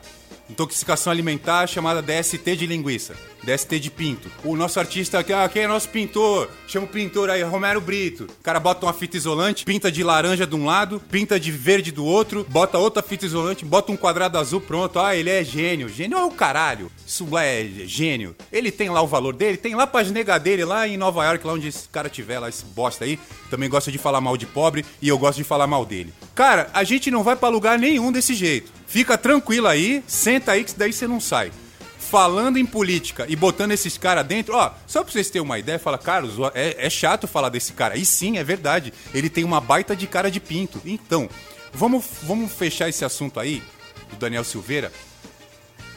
Intoxicação 0.53 1.11
alimentar 1.11 1.65
chamada 1.65 1.99
DST 1.99 2.55
de 2.55 2.67
linguiça. 2.67 3.15
DST 3.43 3.79
de 3.79 3.89
pinto. 3.89 4.29
O 4.43 4.55
nosso 4.55 4.79
artista 4.79 5.17
aqui, 5.17 5.33
ah, 5.33 5.49
quem 5.49 5.63
é 5.63 5.67
nosso 5.67 5.89
pintor? 5.89 6.47
Chama 6.67 6.85
o 6.85 6.89
pintor 6.89 7.31
aí, 7.31 7.41
Romero 7.41 7.81
Brito. 7.81 8.25
O 8.25 8.43
cara 8.43 8.59
bota 8.59 8.85
uma 8.85 8.93
fita 8.93 9.17
isolante, 9.17 9.65
pinta 9.65 9.91
de 9.91 10.03
laranja 10.03 10.45
de 10.45 10.55
um 10.55 10.63
lado, 10.63 11.01
pinta 11.09 11.39
de 11.39 11.51
verde 11.51 11.91
do 11.91 12.05
outro, 12.05 12.45
bota 12.47 12.77
outra 12.77 13.01
fita 13.01 13.25
isolante, 13.25 13.65
bota 13.65 13.91
um 13.91 13.97
quadrado 13.97 14.37
azul, 14.37 14.61
pronto. 14.61 14.99
Ah, 14.99 15.15
ele 15.15 15.31
é 15.31 15.43
gênio. 15.43 15.89
Gênio 15.89 16.19
é 16.19 16.23
o 16.23 16.29
caralho. 16.29 16.91
Isso 17.05 17.27
é 17.35 17.65
gênio. 17.85 18.35
Ele 18.51 18.71
tem 18.71 18.91
lá 18.91 19.01
o 19.01 19.07
valor 19.07 19.33
dele, 19.33 19.57
tem 19.57 19.73
lá 19.73 19.87
pra 19.87 20.03
negar 20.03 20.39
dele, 20.39 20.63
lá 20.63 20.87
em 20.87 20.97
Nova 20.97 21.25
York, 21.25 21.47
lá 21.47 21.53
onde 21.53 21.67
esse 21.67 21.89
cara 21.89 22.09
tiver, 22.09 22.37
lá 22.37 22.47
esse 22.47 22.63
bosta 22.63 23.05
aí. 23.05 23.19
Também 23.49 23.67
gosta 23.67 23.91
de 23.91 23.97
falar 23.97 24.21
mal 24.21 24.37
de 24.37 24.45
pobre 24.45 24.85
e 25.01 25.09
eu 25.09 25.17
gosto 25.17 25.37
de 25.37 25.43
falar 25.43 25.65
mal 25.65 25.83
dele. 25.83 26.13
Cara, 26.35 26.69
a 26.75 26.83
gente 26.83 27.09
não 27.09 27.23
vai 27.23 27.35
pra 27.35 27.49
lugar 27.49 27.79
nenhum 27.79 28.11
desse 28.11 28.35
jeito. 28.35 28.71
Fica 28.93 29.17
tranquilo 29.17 29.65
aí, 29.65 30.03
senta 30.05 30.51
aí 30.51 30.63
que 30.63 30.77
daí 30.77 30.93
você 30.93 31.07
não 31.07 31.19
sai. 31.19 31.51
Falando 31.97 32.59
em 32.59 32.65
política 32.65 33.25
e 33.27 33.35
botando 33.35 33.71
esses 33.71 33.97
caras 33.97 34.23
dentro, 34.23 34.55
ó, 34.55 34.71
só 34.85 35.03
pra 35.03 35.11
vocês 35.11 35.31
terem 35.31 35.41
uma 35.43 35.57
ideia, 35.57 35.79
fala, 35.79 35.97
Carlos, 35.97 36.35
é, 36.53 36.75
é 36.77 36.89
chato 36.91 37.27
falar 37.27 37.49
desse 37.49 37.73
cara. 37.73 37.97
E 37.97 38.05
sim, 38.05 38.37
é 38.37 38.43
verdade. 38.43 38.93
Ele 39.11 39.31
tem 39.31 39.43
uma 39.43 39.59
baita 39.59 39.95
de 39.95 40.05
cara 40.05 40.29
de 40.29 40.39
pinto. 40.39 40.79
Então, 40.85 41.27
vamos, 41.73 42.05
vamos 42.21 42.51
fechar 42.51 42.87
esse 42.87 43.03
assunto 43.03 43.39
aí, 43.39 43.63
do 44.11 44.15
Daniel 44.15 44.43
Silveira, 44.43 44.93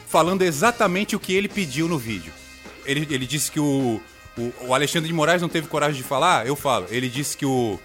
falando 0.07 0.41
exatamente 0.41 1.15
o 1.15 1.19
que 1.19 1.33
ele 1.33 1.47
pediu 1.47 1.87
no 1.87 1.99
vídeo. 1.99 2.33
Ele, 2.83 3.07
ele 3.11 3.27
disse 3.27 3.51
que 3.51 3.59
o, 3.59 4.01
o, 4.35 4.53
o 4.69 4.73
Alexandre 4.73 5.07
de 5.07 5.13
Moraes 5.13 5.39
não 5.39 5.49
teve 5.49 5.67
coragem 5.67 6.01
de 6.01 6.07
falar, 6.07 6.47
eu 6.47 6.55
falo. 6.55 6.87
Ele 6.89 7.09
disse 7.09 7.37
que 7.37 7.45
o, 7.45 7.79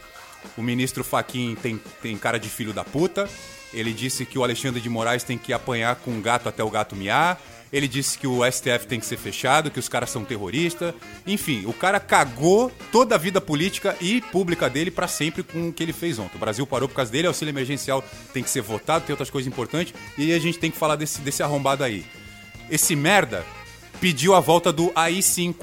o 0.56 0.62
ministro 0.62 1.04
Faquin 1.04 1.54
tem, 1.60 1.78
tem 2.00 2.16
cara 2.16 2.38
de 2.38 2.48
filho 2.48 2.72
da 2.72 2.82
puta. 2.82 3.28
Ele 3.72 3.92
disse 3.92 4.26
que 4.26 4.38
o 4.38 4.44
Alexandre 4.44 4.80
de 4.80 4.88
Moraes 4.88 5.24
tem 5.24 5.38
que 5.38 5.52
apanhar 5.52 5.96
com 5.96 6.10
um 6.10 6.20
gato 6.20 6.48
até 6.48 6.62
o 6.62 6.70
gato 6.70 6.94
miar. 6.94 7.40
Ele 7.72 7.88
disse 7.88 8.18
que 8.18 8.26
o 8.26 8.44
STF 8.44 8.86
tem 8.86 9.00
que 9.00 9.06
ser 9.06 9.16
fechado, 9.16 9.70
que 9.70 9.78
os 9.78 9.88
caras 9.88 10.10
são 10.10 10.24
terroristas. 10.24 10.94
Enfim, 11.26 11.64
o 11.64 11.72
cara 11.72 11.98
cagou 11.98 12.70
toda 12.90 13.14
a 13.14 13.18
vida 13.18 13.40
política 13.40 13.96
e 13.98 14.20
pública 14.20 14.68
dele 14.68 14.90
para 14.90 15.08
sempre 15.08 15.42
com 15.42 15.68
o 15.68 15.72
que 15.72 15.82
ele 15.82 15.94
fez 15.94 16.18
ontem. 16.18 16.36
O 16.36 16.40
Brasil 16.40 16.66
parou 16.66 16.86
por 16.86 16.94
causa 16.94 17.10
dele, 17.10 17.26
auxílio 17.26 17.50
emergencial 17.50 18.04
tem 18.34 18.42
que 18.42 18.50
ser 18.50 18.60
votado, 18.60 19.06
tem 19.06 19.14
outras 19.14 19.30
coisas 19.30 19.50
importantes. 19.50 19.94
E 20.18 20.34
a 20.34 20.38
gente 20.38 20.58
tem 20.58 20.70
que 20.70 20.76
falar 20.76 20.96
desse, 20.96 21.22
desse 21.22 21.42
arrombado 21.42 21.82
aí. 21.82 22.04
Esse 22.70 22.94
merda 22.94 23.42
pediu 24.00 24.34
a 24.34 24.40
volta 24.40 24.70
do 24.70 24.92
AI-5. 24.94 25.54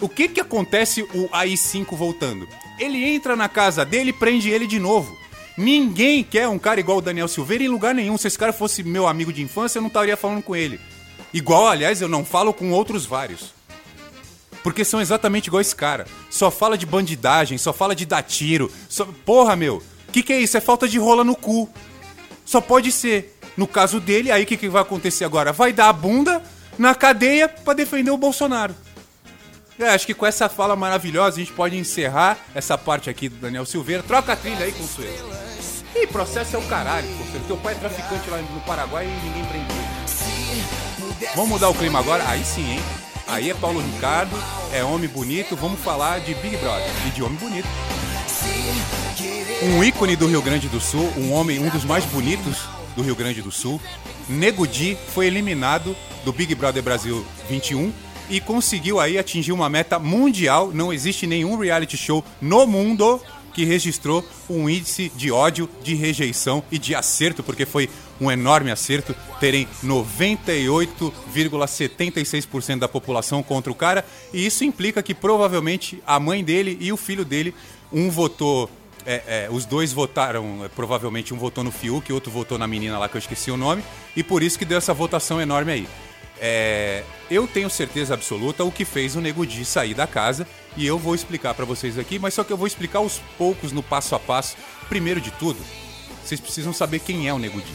O 0.00 0.08
que 0.08 0.28
que 0.28 0.40
acontece 0.40 1.02
o 1.02 1.28
AI-5 1.30 1.94
voltando? 1.94 2.48
Ele 2.78 3.04
entra 3.04 3.36
na 3.36 3.48
casa 3.48 3.84
dele 3.84 4.12
prende 4.12 4.48
ele 4.48 4.66
de 4.66 4.78
novo. 4.78 5.21
Ninguém 5.56 6.24
quer 6.24 6.48
um 6.48 6.58
cara 6.58 6.80
igual 6.80 6.98
o 6.98 7.02
Daniel 7.02 7.28
Silveira 7.28 7.64
em 7.64 7.68
lugar 7.68 7.94
nenhum. 7.94 8.16
Se 8.16 8.26
esse 8.26 8.38
cara 8.38 8.52
fosse 8.52 8.82
meu 8.82 9.06
amigo 9.06 9.32
de 9.32 9.42
infância, 9.42 9.78
eu 9.78 9.82
não 9.82 9.88
estaria 9.88 10.16
falando 10.16 10.42
com 10.42 10.56
ele. 10.56 10.80
Igual, 11.32 11.66
aliás, 11.66 12.00
eu 12.00 12.08
não 12.08 12.24
falo 12.24 12.52
com 12.52 12.70
outros 12.72 13.04
vários. 13.04 13.52
Porque 14.62 14.84
são 14.84 15.00
exatamente 15.00 15.48
igual 15.48 15.60
esse 15.60 15.74
cara. 15.74 16.06
Só 16.30 16.50
fala 16.50 16.78
de 16.78 16.86
bandidagem, 16.86 17.58
só 17.58 17.72
fala 17.72 17.94
de 17.94 18.06
dar 18.06 18.22
tiro. 18.22 18.70
Só... 18.88 19.04
Porra, 19.24 19.56
meu. 19.56 19.82
Que 20.10 20.22
que 20.22 20.32
é 20.32 20.40
isso? 20.40 20.56
É 20.56 20.60
falta 20.60 20.88
de 20.88 20.98
rola 20.98 21.24
no 21.24 21.34
cu. 21.34 21.68
Só 22.44 22.60
pode 22.60 22.92
ser. 22.92 23.38
No 23.56 23.66
caso 23.66 24.00
dele, 24.00 24.30
aí 24.30 24.44
o 24.44 24.46
que, 24.46 24.56
que 24.56 24.68
vai 24.68 24.80
acontecer 24.80 25.24
agora? 25.24 25.52
Vai 25.52 25.72
dar 25.72 25.88
a 25.88 25.92
bunda 25.92 26.42
na 26.78 26.94
cadeia 26.94 27.48
para 27.48 27.74
defender 27.74 28.10
o 28.10 28.16
Bolsonaro. 28.16 28.74
É, 29.78 29.88
acho 29.88 30.06
que 30.06 30.14
com 30.14 30.26
essa 30.26 30.48
fala 30.48 30.76
maravilhosa 30.76 31.36
a 31.36 31.38
gente 31.40 31.52
pode 31.52 31.76
encerrar 31.76 32.38
essa 32.54 32.76
parte 32.76 33.08
aqui 33.08 33.28
do 33.28 33.36
Daniel 33.36 33.64
Silveira. 33.64 34.02
Troca 34.02 34.32
a 34.32 34.36
trilha 34.36 34.64
aí, 34.64 34.72
Consuelo. 34.72 35.32
Ih, 35.94 36.06
processo 36.06 36.56
é 36.56 36.58
o 36.58 36.62
caralho, 36.62 37.08
Consuelo. 37.16 37.44
Teu 37.46 37.56
pai 37.56 37.74
é 37.74 37.76
traficante 37.78 38.30
lá 38.30 38.38
no 38.38 38.60
Paraguai 38.60 39.06
e 39.06 39.26
ninguém 39.26 39.44
prendeu. 39.46 39.76
Vamos 41.34 41.50
mudar 41.50 41.68
o 41.68 41.74
clima 41.74 41.98
agora? 41.98 42.28
Aí 42.28 42.44
sim, 42.44 42.72
hein? 42.72 42.80
Aí 43.26 43.50
é 43.50 43.54
Paulo 43.54 43.80
Ricardo, 43.80 44.36
é 44.72 44.84
homem 44.84 45.08
bonito. 45.08 45.56
Vamos 45.56 45.80
falar 45.80 46.20
de 46.20 46.34
Big 46.34 46.56
Brother 46.58 46.90
e 47.06 47.10
de 47.10 47.22
homem 47.22 47.38
bonito. 47.38 47.68
Um 49.62 49.82
ícone 49.82 50.16
do 50.16 50.26
Rio 50.26 50.42
Grande 50.42 50.68
do 50.68 50.80
Sul, 50.80 51.12
um 51.16 51.32
homem, 51.32 51.58
um 51.58 51.68
dos 51.68 51.84
mais 51.84 52.04
bonitos 52.04 52.58
do 52.96 53.02
Rio 53.02 53.16
Grande 53.16 53.40
do 53.40 53.50
Sul. 53.50 53.80
Nego 54.28 54.66
Di 54.66 54.98
foi 55.14 55.26
eliminado 55.26 55.96
do 56.24 56.32
Big 56.32 56.54
Brother 56.54 56.82
Brasil 56.82 57.24
21 57.48 57.92
e 58.28 58.40
conseguiu 58.40 59.00
aí 59.00 59.18
atingir 59.18 59.52
uma 59.52 59.68
meta 59.68 59.98
mundial. 59.98 60.70
Não 60.72 60.92
existe 60.92 61.26
nenhum 61.26 61.56
reality 61.56 61.96
show 61.96 62.24
no 62.40 62.66
mundo 62.66 63.20
que 63.52 63.64
registrou 63.64 64.24
um 64.48 64.68
índice 64.68 65.10
de 65.14 65.30
ódio, 65.30 65.68
de 65.82 65.94
rejeição 65.94 66.64
e 66.70 66.78
de 66.78 66.94
acerto, 66.94 67.42
porque 67.42 67.66
foi 67.66 67.90
um 68.20 68.30
enorme 68.30 68.70
acerto 68.70 69.16
terem 69.40 69.66
98,76% 69.84 72.78
da 72.78 72.86
população 72.88 73.42
contra 73.42 73.70
o 73.70 73.74
cara, 73.74 74.06
e 74.32 74.46
isso 74.46 74.64
implica 74.64 75.02
que 75.02 75.12
provavelmente 75.12 76.02
a 76.06 76.20
mãe 76.20 76.44
dele 76.44 76.78
e 76.80 76.92
o 76.92 76.96
filho 76.96 77.24
dele, 77.24 77.52
um 77.92 78.08
votou 78.10 78.70
é, 79.04 79.22
é, 79.26 79.48
os 79.50 79.64
dois 79.64 79.92
votaram, 79.92 80.64
é, 80.64 80.68
provavelmente 80.68 81.34
um 81.34 81.36
votou 81.36 81.64
no 81.64 81.72
Fiuk, 81.72 82.12
outro 82.12 82.30
votou 82.30 82.56
na 82.56 82.68
menina 82.68 82.96
lá 82.98 83.08
que 83.08 83.16
eu 83.16 83.18
esqueci 83.18 83.50
o 83.50 83.56
nome, 83.56 83.82
e 84.16 84.22
por 84.22 84.44
isso 84.44 84.56
que 84.58 84.64
deu 84.64 84.78
essa 84.78 84.94
votação 84.94 85.40
enorme 85.40 85.72
aí. 85.72 85.88
É, 86.44 87.04
eu 87.30 87.46
tenho 87.46 87.70
certeza 87.70 88.14
absoluta 88.14 88.64
o 88.64 88.72
que 88.72 88.84
fez 88.84 89.14
o 89.14 89.20
Nego 89.20 89.46
Di 89.46 89.64
sair 89.64 89.94
da 89.94 90.08
casa 90.08 90.44
e 90.76 90.84
eu 90.84 90.98
vou 90.98 91.14
explicar 91.14 91.54
para 91.54 91.64
vocês 91.64 91.96
aqui, 91.96 92.18
mas 92.18 92.34
só 92.34 92.42
que 92.42 92.52
eu 92.52 92.56
vou 92.56 92.66
explicar 92.66 92.98
aos 92.98 93.20
poucos 93.38 93.70
no 93.70 93.80
passo 93.80 94.16
a 94.16 94.18
passo. 94.18 94.56
Primeiro 94.88 95.20
de 95.20 95.30
tudo, 95.30 95.60
vocês 96.24 96.40
precisam 96.40 96.72
saber 96.72 96.98
quem 96.98 97.28
é 97.28 97.32
o 97.32 97.38
Nego 97.38 97.60
Di. 97.60 97.72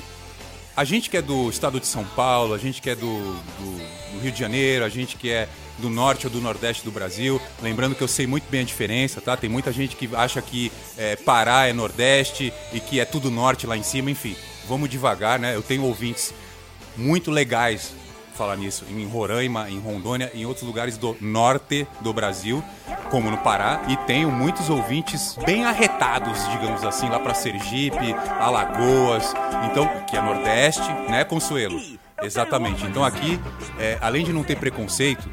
A 0.75 0.83
gente 0.83 1.09
que 1.09 1.15
é 1.15 1.21
do 1.21 1.49
estado 1.49 1.79
de 1.79 1.87
São 1.87 2.03
Paulo, 2.03 2.53
a 2.53 2.57
gente 2.57 2.81
que 2.81 2.89
é 2.89 2.95
do, 2.95 2.99
do, 2.99 4.11
do 4.11 4.19
Rio 4.21 4.33
de 4.33 4.39
Janeiro, 4.39 4.83
a 4.83 4.89
gente 4.89 5.15
que 5.15 5.29
é 5.31 5.47
do 5.77 5.89
norte 5.89 6.27
ou 6.27 6.33
do 6.33 6.41
nordeste 6.41 6.83
do 6.83 6.91
Brasil, 6.91 7.41
lembrando 7.61 7.95
que 7.95 8.03
eu 8.03 8.07
sei 8.07 8.27
muito 8.27 8.49
bem 8.49 8.61
a 8.61 8.65
diferença, 8.65 9.21
tá? 9.21 9.37
Tem 9.37 9.49
muita 9.49 9.71
gente 9.71 9.95
que 9.95 10.09
acha 10.13 10.41
que 10.41 10.73
é, 10.97 11.15
Pará 11.15 11.67
é 11.67 11.73
nordeste 11.73 12.51
e 12.73 12.81
que 12.81 12.99
é 12.99 13.05
tudo 13.05 13.31
norte 13.31 13.65
lá 13.65 13.77
em 13.77 13.83
cima, 13.83 14.11
enfim. 14.11 14.35
Vamos 14.67 14.89
devagar, 14.89 15.39
né? 15.39 15.55
Eu 15.55 15.63
tenho 15.63 15.83
ouvintes 15.83 16.33
muito 16.97 17.31
legais 17.31 17.93
falar 18.37 18.55
nisso, 18.55 18.85
em 18.89 19.05
Roraima, 19.05 19.69
em 19.69 19.79
Rondônia, 19.79 20.31
em 20.33 20.45
outros 20.45 20.65
lugares 20.65 20.97
do 20.97 21.17
norte 21.19 21.87
do 22.01 22.13
Brasil, 22.13 22.63
como 23.09 23.31
no 23.31 23.37
Pará, 23.37 23.81
e 23.87 23.97
tenho 24.05 24.31
muitos 24.31 24.69
ouvintes 24.69 25.37
bem 25.45 25.65
arretados, 25.65 26.47
digamos 26.51 26.83
assim, 26.83 27.09
lá 27.09 27.19
para 27.19 27.33
Sergipe, 27.33 28.13
Alagoas, 28.39 29.33
então 29.69 29.89
que 30.07 30.15
é 30.15 30.21
Nordeste, 30.21 30.87
né, 31.09 31.23
Consuelo? 31.23 31.81
Exatamente. 32.21 32.85
Então 32.85 33.03
aqui, 33.03 33.39
é, 33.79 33.97
além 34.01 34.23
de 34.23 34.31
não 34.31 34.43
ter 34.43 34.57
preconceito, 34.57 35.29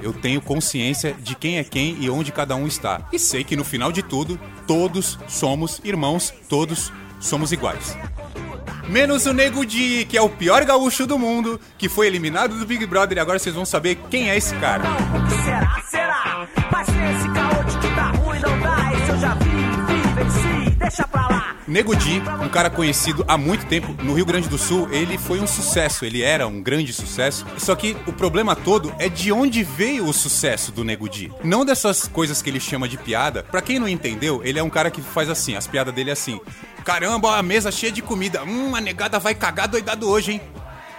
eu 0.00 0.12
tenho 0.12 0.40
consciência 0.40 1.14
de 1.14 1.34
quem 1.34 1.58
é 1.58 1.64
quem 1.64 1.96
e 2.00 2.08
onde 2.08 2.30
cada 2.30 2.54
um 2.54 2.66
está. 2.66 3.08
E 3.12 3.18
sei 3.18 3.42
que 3.42 3.56
no 3.56 3.64
final 3.64 3.90
de 3.90 4.02
tudo, 4.02 4.38
todos 4.66 5.18
somos 5.26 5.80
irmãos, 5.84 6.32
todos 6.48 6.92
somos 7.20 7.52
iguais. 7.52 7.96
Menos 8.88 9.26
o 9.26 9.32
Nego 9.32 9.64
Di, 9.64 10.04
que 10.08 10.16
é 10.16 10.22
o 10.22 10.28
pior 10.28 10.64
gaúcho 10.64 11.06
do 11.06 11.18
mundo, 11.18 11.60
que 11.76 11.88
foi 11.88 12.06
eliminado 12.06 12.58
do 12.58 12.66
Big 12.66 12.84
Brother 12.86 13.18
e 13.18 13.20
agora 13.20 13.38
vocês 13.38 13.54
vão 13.54 13.64
saber 13.64 13.96
quem 14.10 14.30
é 14.30 14.36
esse 14.36 14.54
cara. 14.56 14.84
Será, 15.44 15.82
será? 15.88 16.48
Mas 16.70 16.86
se 16.86 16.92
esse 16.92 17.28
caô 17.30 17.64
de 17.64 17.78
que 17.78 17.94
tá 17.94 18.10
ruim 18.10 18.38
não 18.40 18.60
dá, 18.60 18.92
esse 18.94 19.10
eu 19.10 19.18
já 19.18 19.34
vi, 19.34 19.50
vi, 19.50 20.14
venci, 20.14 20.70
deixa 20.76 21.06
pra 21.08 21.22
lá. 21.28 21.47
Nego 21.68 21.94
Di, 21.94 22.22
um 22.42 22.48
cara 22.48 22.70
conhecido 22.70 23.22
há 23.28 23.36
muito 23.36 23.66
tempo 23.66 23.94
no 24.02 24.14
Rio 24.14 24.24
Grande 24.24 24.48
do 24.48 24.56
Sul, 24.56 24.88
ele 24.90 25.18
foi 25.18 25.38
um 25.38 25.46
sucesso, 25.46 26.04
ele 26.06 26.22
era 26.22 26.46
um 26.46 26.62
grande 26.62 26.94
sucesso. 26.94 27.44
Só 27.58 27.76
que 27.76 27.94
o 28.06 28.12
problema 28.12 28.56
todo 28.56 28.92
é 28.98 29.06
de 29.08 29.30
onde 29.30 29.62
veio 29.62 30.06
o 30.06 30.12
sucesso 30.14 30.72
do 30.72 30.82
Nego 30.82 31.06
Di. 31.10 31.30
Não 31.44 31.66
dessas 31.66 32.08
coisas 32.08 32.40
que 32.40 32.48
ele 32.48 32.58
chama 32.58 32.88
de 32.88 32.96
piada. 32.96 33.42
Pra 33.42 33.60
quem 33.60 33.78
não 33.78 33.86
entendeu, 33.86 34.40
ele 34.42 34.58
é 34.58 34.62
um 34.62 34.70
cara 34.70 34.90
que 34.90 35.02
faz 35.02 35.28
assim, 35.28 35.56
as 35.56 35.66
piadas 35.66 35.94
dele 35.94 36.08
é 36.08 36.14
assim: 36.14 36.40
Caramba, 36.86 37.36
a 37.36 37.42
mesa 37.42 37.70
cheia 37.70 37.92
de 37.92 38.00
comida. 38.00 38.42
Hum, 38.44 38.74
a 38.74 38.80
negada 38.80 39.18
vai 39.18 39.34
cagar 39.34 39.68
doidado 39.68 40.08
hoje, 40.08 40.32
hein? 40.32 40.40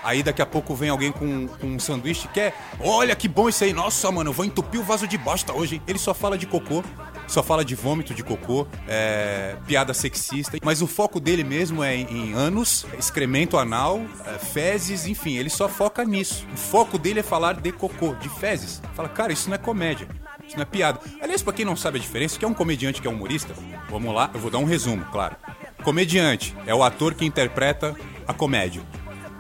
Aí 0.04 0.24
daqui 0.24 0.42
a 0.42 0.46
pouco 0.46 0.74
vem 0.76 0.90
alguém 0.90 1.12
com, 1.12 1.48
com 1.48 1.68
um 1.68 1.80
sanduíche 1.80 2.28
que 2.30 2.40
é, 2.40 2.54
olha 2.80 3.14
que 3.18 3.28
bom 3.28 3.50
isso 3.50 3.66
aí, 3.66 3.74
nossa 3.74 4.10
mano, 4.10 4.32
vou 4.32 4.46
entupir 4.46 4.80
o 4.80 4.84
vaso 4.84 5.06
de 5.06 5.18
bosta 5.18 5.52
hoje. 5.52 5.76
hein?" 5.76 5.82
Ele 5.86 6.00
só 6.00 6.14
fala 6.14 6.38
de 6.38 6.46
cocô, 6.48 6.84
só 7.30 7.44
fala 7.44 7.64
de 7.64 7.76
vômito 7.76 8.14
de 8.14 8.24
cocô, 8.24 8.68
é, 8.88 9.56
piada 9.68 9.94
sexista, 9.94 10.58
mas 10.64 10.82
o 10.82 10.88
foco 10.88 11.20
dele 11.20 11.44
mesmo 11.44 11.84
é 11.84 11.96
em, 11.96 12.34
anos, 12.34 12.86
excremento 12.98 13.58
anal, 13.58 14.02
é, 14.26 14.38
fezes, 14.38 15.06
enfim, 15.06 15.38
ele 15.38 15.50
só 15.50 15.70
foca 15.70 16.04
nisso. 16.04 16.46
O 16.54 16.58
foco 16.58 16.98
dele 16.98 17.20
é 17.20 17.24
falar 17.24 17.54
de 17.54 17.72
cocô, 17.72 18.16
de 18.16 18.30
fezes. 18.30 18.82
Fala, 18.96 19.08
cara, 19.08 19.32
isso 19.32 19.48
não 19.48 19.56
é 19.56 19.58
comédia. 19.60 20.08
Isso 20.46 20.56
não 20.56 20.64
é 20.64 20.66
piada. 20.66 21.00
Aliás, 21.22 21.44
pra 21.44 21.54
quem 21.54 21.64
não 21.64 21.76
sabe 21.76 22.00
a 22.00 22.02
diferença, 22.02 22.38
que 22.40 22.44
é 22.44 22.48
um 22.48 22.54
comediante 22.54 23.02
que 23.02 23.08
é 23.08 23.12
um 23.12 23.14
humorista, 23.14 23.54
vamos 23.90 24.14
lá, 24.14 24.32
eu 24.34 24.40
vou 24.40 24.50
dar 24.50 24.58
um 24.58 24.66
resumo, 24.66 25.06
claro. 25.12 25.36
Comediante 25.84 26.56
é 26.66 26.74
o 26.74 26.84
ator 26.84 27.14
que 27.14 27.24
interpreta 27.26 27.96
a 28.28 28.34
comédia. 28.34 28.82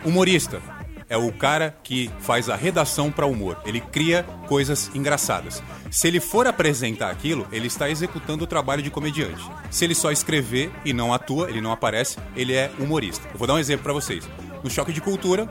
Humorista 0.05 0.61
é 1.09 1.17
o 1.17 1.31
cara 1.31 1.75
que 1.83 2.09
faz 2.19 2.49
a 2.49 2.55
redação 2.55 3.11
para 3.11 3.25
humor. 3.25 3.59
Ele 3.65 3.81
cria 3.81 4.23
coisas 4.47 4.91
engraçadas. 4.93 5.63
Se 5.91 6.07
ele 6.07 6.19
for 6.19 6.45
apresentar 6.45 7.09
aquilo, 7.09 7.47
ele 7.51 7.67
está 7.67 7.89
executando 7.89 8.43
o 8.43 8.47
trabalho 8.47 8.83
de 8.83 8.91
comediante. 8.91 9.43
Se 9.71 9.85
ele 9.85 9.95
só 9.95 10.11
escrever 10.11 10.71
e 10.85 10.93
não 10.93 11.13
atua, 11.13 11.49
ele 11.49 11.61
não 11.61 11.71
aparece, 11.71 12.17
ele 12.35 12.53
é 12.53 12.71
humorista. 12.79 13.27
Eu 13.31 13.37
vou 13.37 13.47
dar 13.47 13.55
um 13.55 13.59
exemplo 13.59 13.83
para 13.83 13.93
vocês. 13.93 14.27
No 14.63 14.69
Choque 14.69 14.93
de 14.93 15.01
Cultura, 15.01 15.49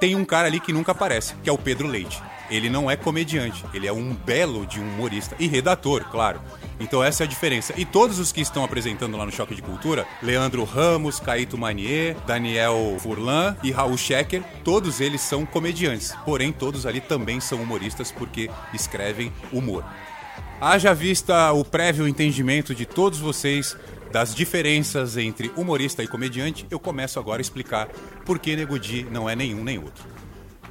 tem 0.00 0.16
um 0.16 0.24
cara 0.24 0.48
ali 0.48 0.58
que 0.58 0.72
nunca 0.72 0.92
aparece, 0.92 1.34
que 1.42 1.48
é 1.48 1.52
o 1.52 1.58
Pedro 1.58 1.86
Leite. 1.86 2.20
Ele 2.50 2.70
não 2.70 2.90
é 2.90 2.96
comediante, 2.96 3.64
ele 3.74 3.86
é 3.86 3.92
um 3.92 4.14
belo 4.14 4.66
de 4.66 4.80
um 4.80 4.88
humorista 4.88 5.36
e 5.38 5.46
redator, 5.46 6.04
claro. 6.10 6.40
Então 6.80 7.02
essa 7.02 7.24
é 7.24 7.26
a 7.26 7.28
diferença. 7.28 7.74
E 7.76 7.84
todos 7.84 8.18
os 8.18 8.32
que 8.32 8.40
estão 8.40 8.64
apresentando 8.64 9.16
lá 9.16 9.26
no 9.26 9.32
Choque 9.32 9.54
de 9.54 9.62
Cultura, 9.62 10.06
Leandro 10.22 10.64
Ramos, 10.64 11.20
Caíto 11.20 11.58
Manier, 11.58 12.16
Daniel 12.26 12.96
Furlan 13.00 13.56
e 13.62 13.70
Raul 13.70 13.96
Schecker, 13.96 14.42
todos 14.64 15.00
eles 15.00 15.20
são 15.20 15.44
comediantes. 15.44 16.14
Porém, 16.24 16.52
todos 16.52 16.86
ali 16.86 17.00
também 17.00 17.40
são 17.40 17.60
humoristas 17.60 18.12
porque 18.12 18.50
escrevem 18.72 19.32
humor. 19.52 19.84
Haja 20.60 20.92
vista 20.94 21.52
o 21.52 21.64
prévio 21.64 22.08
entendimento 22.08 22.74
de 22.74 22.84
todos 22.84 23.18
vocês 23.18 23.76
das 24.12 24.34
diferenças 24.34 25.16
entre 25.16 25.52
humorista 25.56 26.02
e 26.02 26.08
comediante, 26.08 26.66
eu 26.70 26.78
começo 26.78 27.18
agora 27.18 27.40
a 27.40 27.42
explicar 27.42 27.88
por 28.24 28.38
que 28.38 28.56
Nego 28.56 28.78
Di 28.78 29.06
não 29.10 29.28
é 29.28 29.36
nenhum 29.36 29.62
nem 29.62 29.78
outro. 29.78 30.04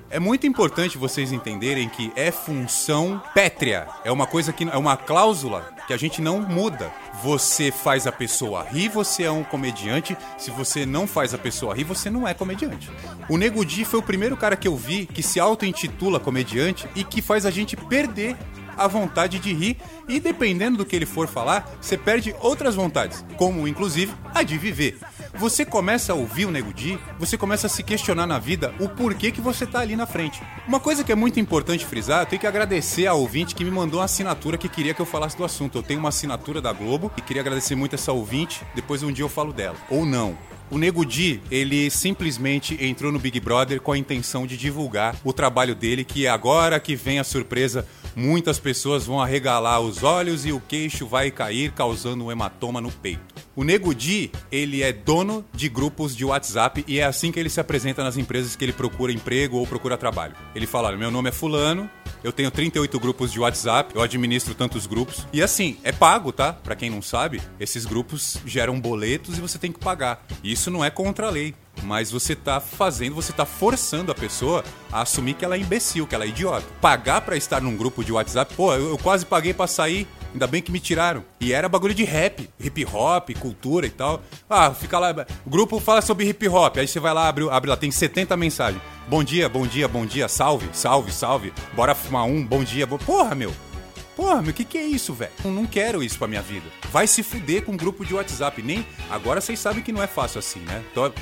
É 0.09 0.19
muito 0.19 0.47
importante 0.47 0.97
vocês 0.97 1.33
entenderem 1.33 1.89
que 1.89 2.13
é 2.15 2.31
função 2.31 3.21
pétrea. 3.33 3.87
É 4.05 4.11
uma 4.11 4.25
coisa 4.25 4.53
que 4.53 4.63
é 4.63 4.77
uma 4.77 4.95
cláusula 4.95 5.69
que 5.85 5.93
a 5.93 5.97
gente 5.97 6.21
não 6.21 6.39
muda. 6.39 6.93
Você 7.21 7.71
faz 7.71 8.07
a 8.07 8.11
pessoa 8.11 8.63
rir, 8.63 8.87
você 8.87 9.23
é 9.23 9.31
um 9.31 9.43
comediante. 9.43 10.17
Se 10.37 10.49
você 10.49 10.85
não 10.85 11.05
faz 11.05 11.33
a 11.33 11.37
pessoa 11.37 11.75
rir, 11.75 11.83
você 11.83 12.09
não 12.09 12.25
é 12.25 12.33
comediante. 12.33 12.89
O 13.27 13.37
Nego 13.37 13.65
Di 13.65 13.83
foi 13.83 13.99
o 13.99 14.03
primeiro 14.03 14.37
cara 14.37 14.55
que 14.55 14.67
eu 14.67 14.77
vi 14.77 15.05
que 15.05 15.21
se 15.21 15.41
auto-intitula 15.41 16.21
comediante 16.21 16.87
e 16.95 17.03
que 17.03 17.21
faz 17.21 17.45
a 17.45 17.51
gente 17.51 17.75
perder 17.75 18.37
a 18.77 18.87
vontade 18.87 19.39
de 19.39 19.53
rir 19.53 19.77
e 20.07 20.19
dependendo 20.19 20.77
do 20.77 20.85
que 20.85 20.95
ele 20.95 21.05
for 21.05 21.27
falar, 21.27 21.69
você 21.81 21.97
perde 21.97 22.35
outras 22.39 22.75
vontades, 22.75 23.25
como 23.35 23.67
inclusive 23.67 24.13
a 24.33 24.43
de 24.43 24.57
viver. 24.57 24.97
Você 25.35 25.65
começa 25.65 26.13
a 26.13 26.15
ouvir 26.15 26.45
o 26.45 26.51
Nego 26.51 26.73
Di, 26.73 26.97
você 27.19 27.37
começa 27.37 27.67
a 27.67 27.69
se 27.69 27.83
questionar 27.83 28.25
na 28.25 28.39
vida 28.39 28.73
o 28.79 28.89
porquê 28.89 29.31
que 29.31 29.41
você 29.41 29.65
tá 29.65 29.79
ali 29.79 29.95
na 29.95 30.05
frente. 30.05 30.41
Uma 30.67 30.79
coisa 30.79 31.03
que 31.03 31.11
é 31.11 31.15
muito 31.15 31.39
importante 31.39 31.85
frisar, 31.85 32.21
eu 32.21 32.25
tenho 32.25 32.39
que 32.39 32.47
agradecer 32.47 33.07
ao 33.07 33.19
ouvinte 33.19 33.53
que 33.53 33.63
me 33.63 33.71
mandou 33.71 33.99
uma 33.99 34.05
assinatura 34.05 34.57
que 34.57 34.69
queria 34.69 34.93
que 34.93 35.01
eu 35.01 35.05
falasse 35.05 35.37
do 35.37 35.43
assunto. 35.43 35.77
Eu 35.77 35.83
tenho 35.83 35.99
uma 35.99 36.09
assinatura 36.09 36.61
da 36.61 36.73
Globo 36.73 37.11
e 37.17 37.21
queria 37.21 37.41
agradecer 37.41 37.75
muito 37.75 37.95
essa 37.95 38.11
ouvinte, 38.11 38.61
depois 38.73 39.03
um 39.03 39.11
dia 39.11 39.23
eu 39.23 39.29
falo 39.29 39.53
dela. 39.53 39.75
Ou 39.89 40.05
não. 40.05 40.37
O 40.69 40.77
Nego 40.77 41.05
Di, 41.05 41.39
ele 41.49 41.89
simplesmente 41.89 42.77
entrou 42.83 43.09
no 43.09 43.19
Big 43.19 43.39
Brother 43.39 43.79
com 43.79 43.93
a 43.93 43.97
intenção 43.97 44.45
de 44.45 44.57
divulgar 44.57 45.15
o 45.23 45.31
trabalho 45.31 45.73
dele, 45.73 46.03
que 46.03 46.27
agora 46.27 46.77
que 46.77 46.93
vem 46.93 47.19
a 47.19 47.23
surpresa, 47.23 47.87
muitas 48.17 48.57
pessoas 48.57 49.05
vão 49.05 49.21
arregalar 49.21 49.79
os 49.79 50.01
olhos 50.01 50.43
e 50.43 50.51
o 50.51 50.59
queixo 50.59 51.05
vai 51.05 51.29
cair, 51.29 51.71
causando 51.71 52.25
um 52.25 52.31
hematoma 52.31 52.81
no 52.81 52.91
peito. 52.91 53.35
O 53.55 53.63
Nego 53.63 53.93
Di, 53.93 54.31
ele 54.51 54.81
é 54.81 54.91
dono 54.91 55.45
de 55.53 55.69
grupos 55.69 56.15
de 56.15 56.25
WhatsApp 56.25 56.83
e 56.87 56.99
é 56.99 57.03
assim 57.03 57.31
que 57.31 57.39
ele 57.39 57.49
se 57.49 57.59
apresenta 57.59 58.03
nas 58.03 58.17
empresas 58.17 58.55
que 58.55 58.65
ele 58.65 58.73
procura 58.73 59.11
emprego 59.11 59.57
ou 59.57 59.67
procura 59.67 59.95
trabalho. 59.97 60.35
Ele 60.55 60.65
fala: 60.65 60.95
meu 60.97 61.11
nome 61.11 61.29
é 61.29 61.31
Fulano, 61.31 61.89
eu 62.23 62.31
tenho 62.31 62.49
38 62.49 62.99
grupos 62.99 63.31
de 63.31 63.39
WhatsApp, 63.39 63.95
eu 63.95 64.01
administro 64.01 64.55
tantos 64.55 64.87
grupos. 64.87 65.25
E 65.31 65.41
assim, 65.41 65.77
é 65.83 65.91
pago, 65.91 66.31
tá? 66.31 66.53
Pra 66.53 66.75
quem 66.75 66.89
não 66.89 67.01
sabe, 67.01 67.41
esses 67.59 67.85
grupos 67.85 68.37
geram 68.45 68.79
boletos 68.79 69.37
e 69.37 69.41
você 69.41 69.59
tem 69.59 69.71
que 69.71 69.79
pagar. 69.79 70.25
Isso 70.43 70.71
não 70.71 70.83
é 70.83 70.89
contra 70.89 71.27
a 71.27 71.29
lei. 71.29 71.53
Mas 71.83 72.11
você 72.11 72.35
tá 72.35 72.59
fazendo, 72.59 73.15
você 73.15 73.31
tá 73.31 73.45
forçando 73.45 74.11
a 74.11 74.15
pessoa 74.15 74.63
a 74.91 75.01
assumir 75.01 75.33
que 75.35 75.45
ela 75.45 75.55
é 75.55 75.59
imbecil, 75.59 76.07
que 76.07 76.15
ela 76.15 76.25
é 76.25 76.27
idiota. 76.27 76.65
Pagar 76.81 77.21
pra 77.21 77.37
estar 77.37 77.61
num 77.61 77.75
grupo 77.75 78.03
de 78.03 78.11
WhatsApp, 78.11 78.53
pô, 78.55 78.73
eu, 78.73 78.89
eu 78.89 78.97
quase 78.97 79.25
paguei 79.25 79.53
pra 79.53 79.67
sair, 79.67 80.07
ainda 80.33 80.47
bem 80.47 80.61
que 80.61 80.71
me 80.71 80.79
tiraram. 80.79 81.23
E 81.39 81.53
era 81.53 81.69
bagulho 81.69 81.93
de 81.93 82.03
rap, 82.03 82.49
hip 82.59 82.85
hop, 82.85 83.29
cultura 83.39 83.85
e 83.85 83.89
tal. 83.89 84.21
Ah, 84.49 84.73
fica 84.73 84.99
lá, 84.99 85.13
o 85.45 85.49
grupo 85.49 85.79
fala 85.79 86.01
sobre 86.01 86.27
hip 86.27 86.47
hop, 86.47 86.77
aí 86.77 86.87
você 86.87 86.99
vai 86.99 87.13
lá, 87.13 87.27
abre, 87.27 87.49
abre 87.49 87.69
lá, 87.69 87.77
tem 87.77 87.91
70 87.91 88.35
mensagens. 88.35 88.81
Bom 89.07 89.23
dia, 89.23 89.47
bom 89.47 89.65
dia, 89.65 89.87
bom 89.87 90.05
dia, 90.05 90.27
salve, 90.27 90.67
salve, 90.73 91.11
salve. 91.11 91.53
Bora 91.73 91.95
fumar 91.95 92.25
um, 92.25 92.45
bom 92.45 92.63
dia, 92.63 92.85
bo... 92.85 92.97
porra, 92.97 93.33
meu. 93.33 93.53
Porra, 94.17 94.41
meu, 94.41 94.49
o 94.49 94.53
que, 94.53 94.65
que 94.65 94.79
é 94.79 94.83
isso, 94.83 95.13
velho? 95.13 95.31
Não 95.45 95.67
quero 95.67 96.03
isso 96.03 96.17
pra 96.17 96.27
minha 96.27 96.41
vida. 96.41 96.65
Vai 96.91 97.05
se 97.05 97.21
fuder 97.21 97.63
com 97.63 97.73
um 97.73 97.77
grupo 97.77 98.03
de 98.03 98.15
WhatsApp. 98.15 98.63
Nem. 98.63 98.83
Agora 99.11 99.39
vocês 99.39 99.59
sabem 99.59 99.83
que 99.83 99.91
não 99.91 100.01
é 100.01 100.07
fácil 100.07 100.39
assim, 100.39 100.59
né? 100.61 100.83
Então, 100.91 101.13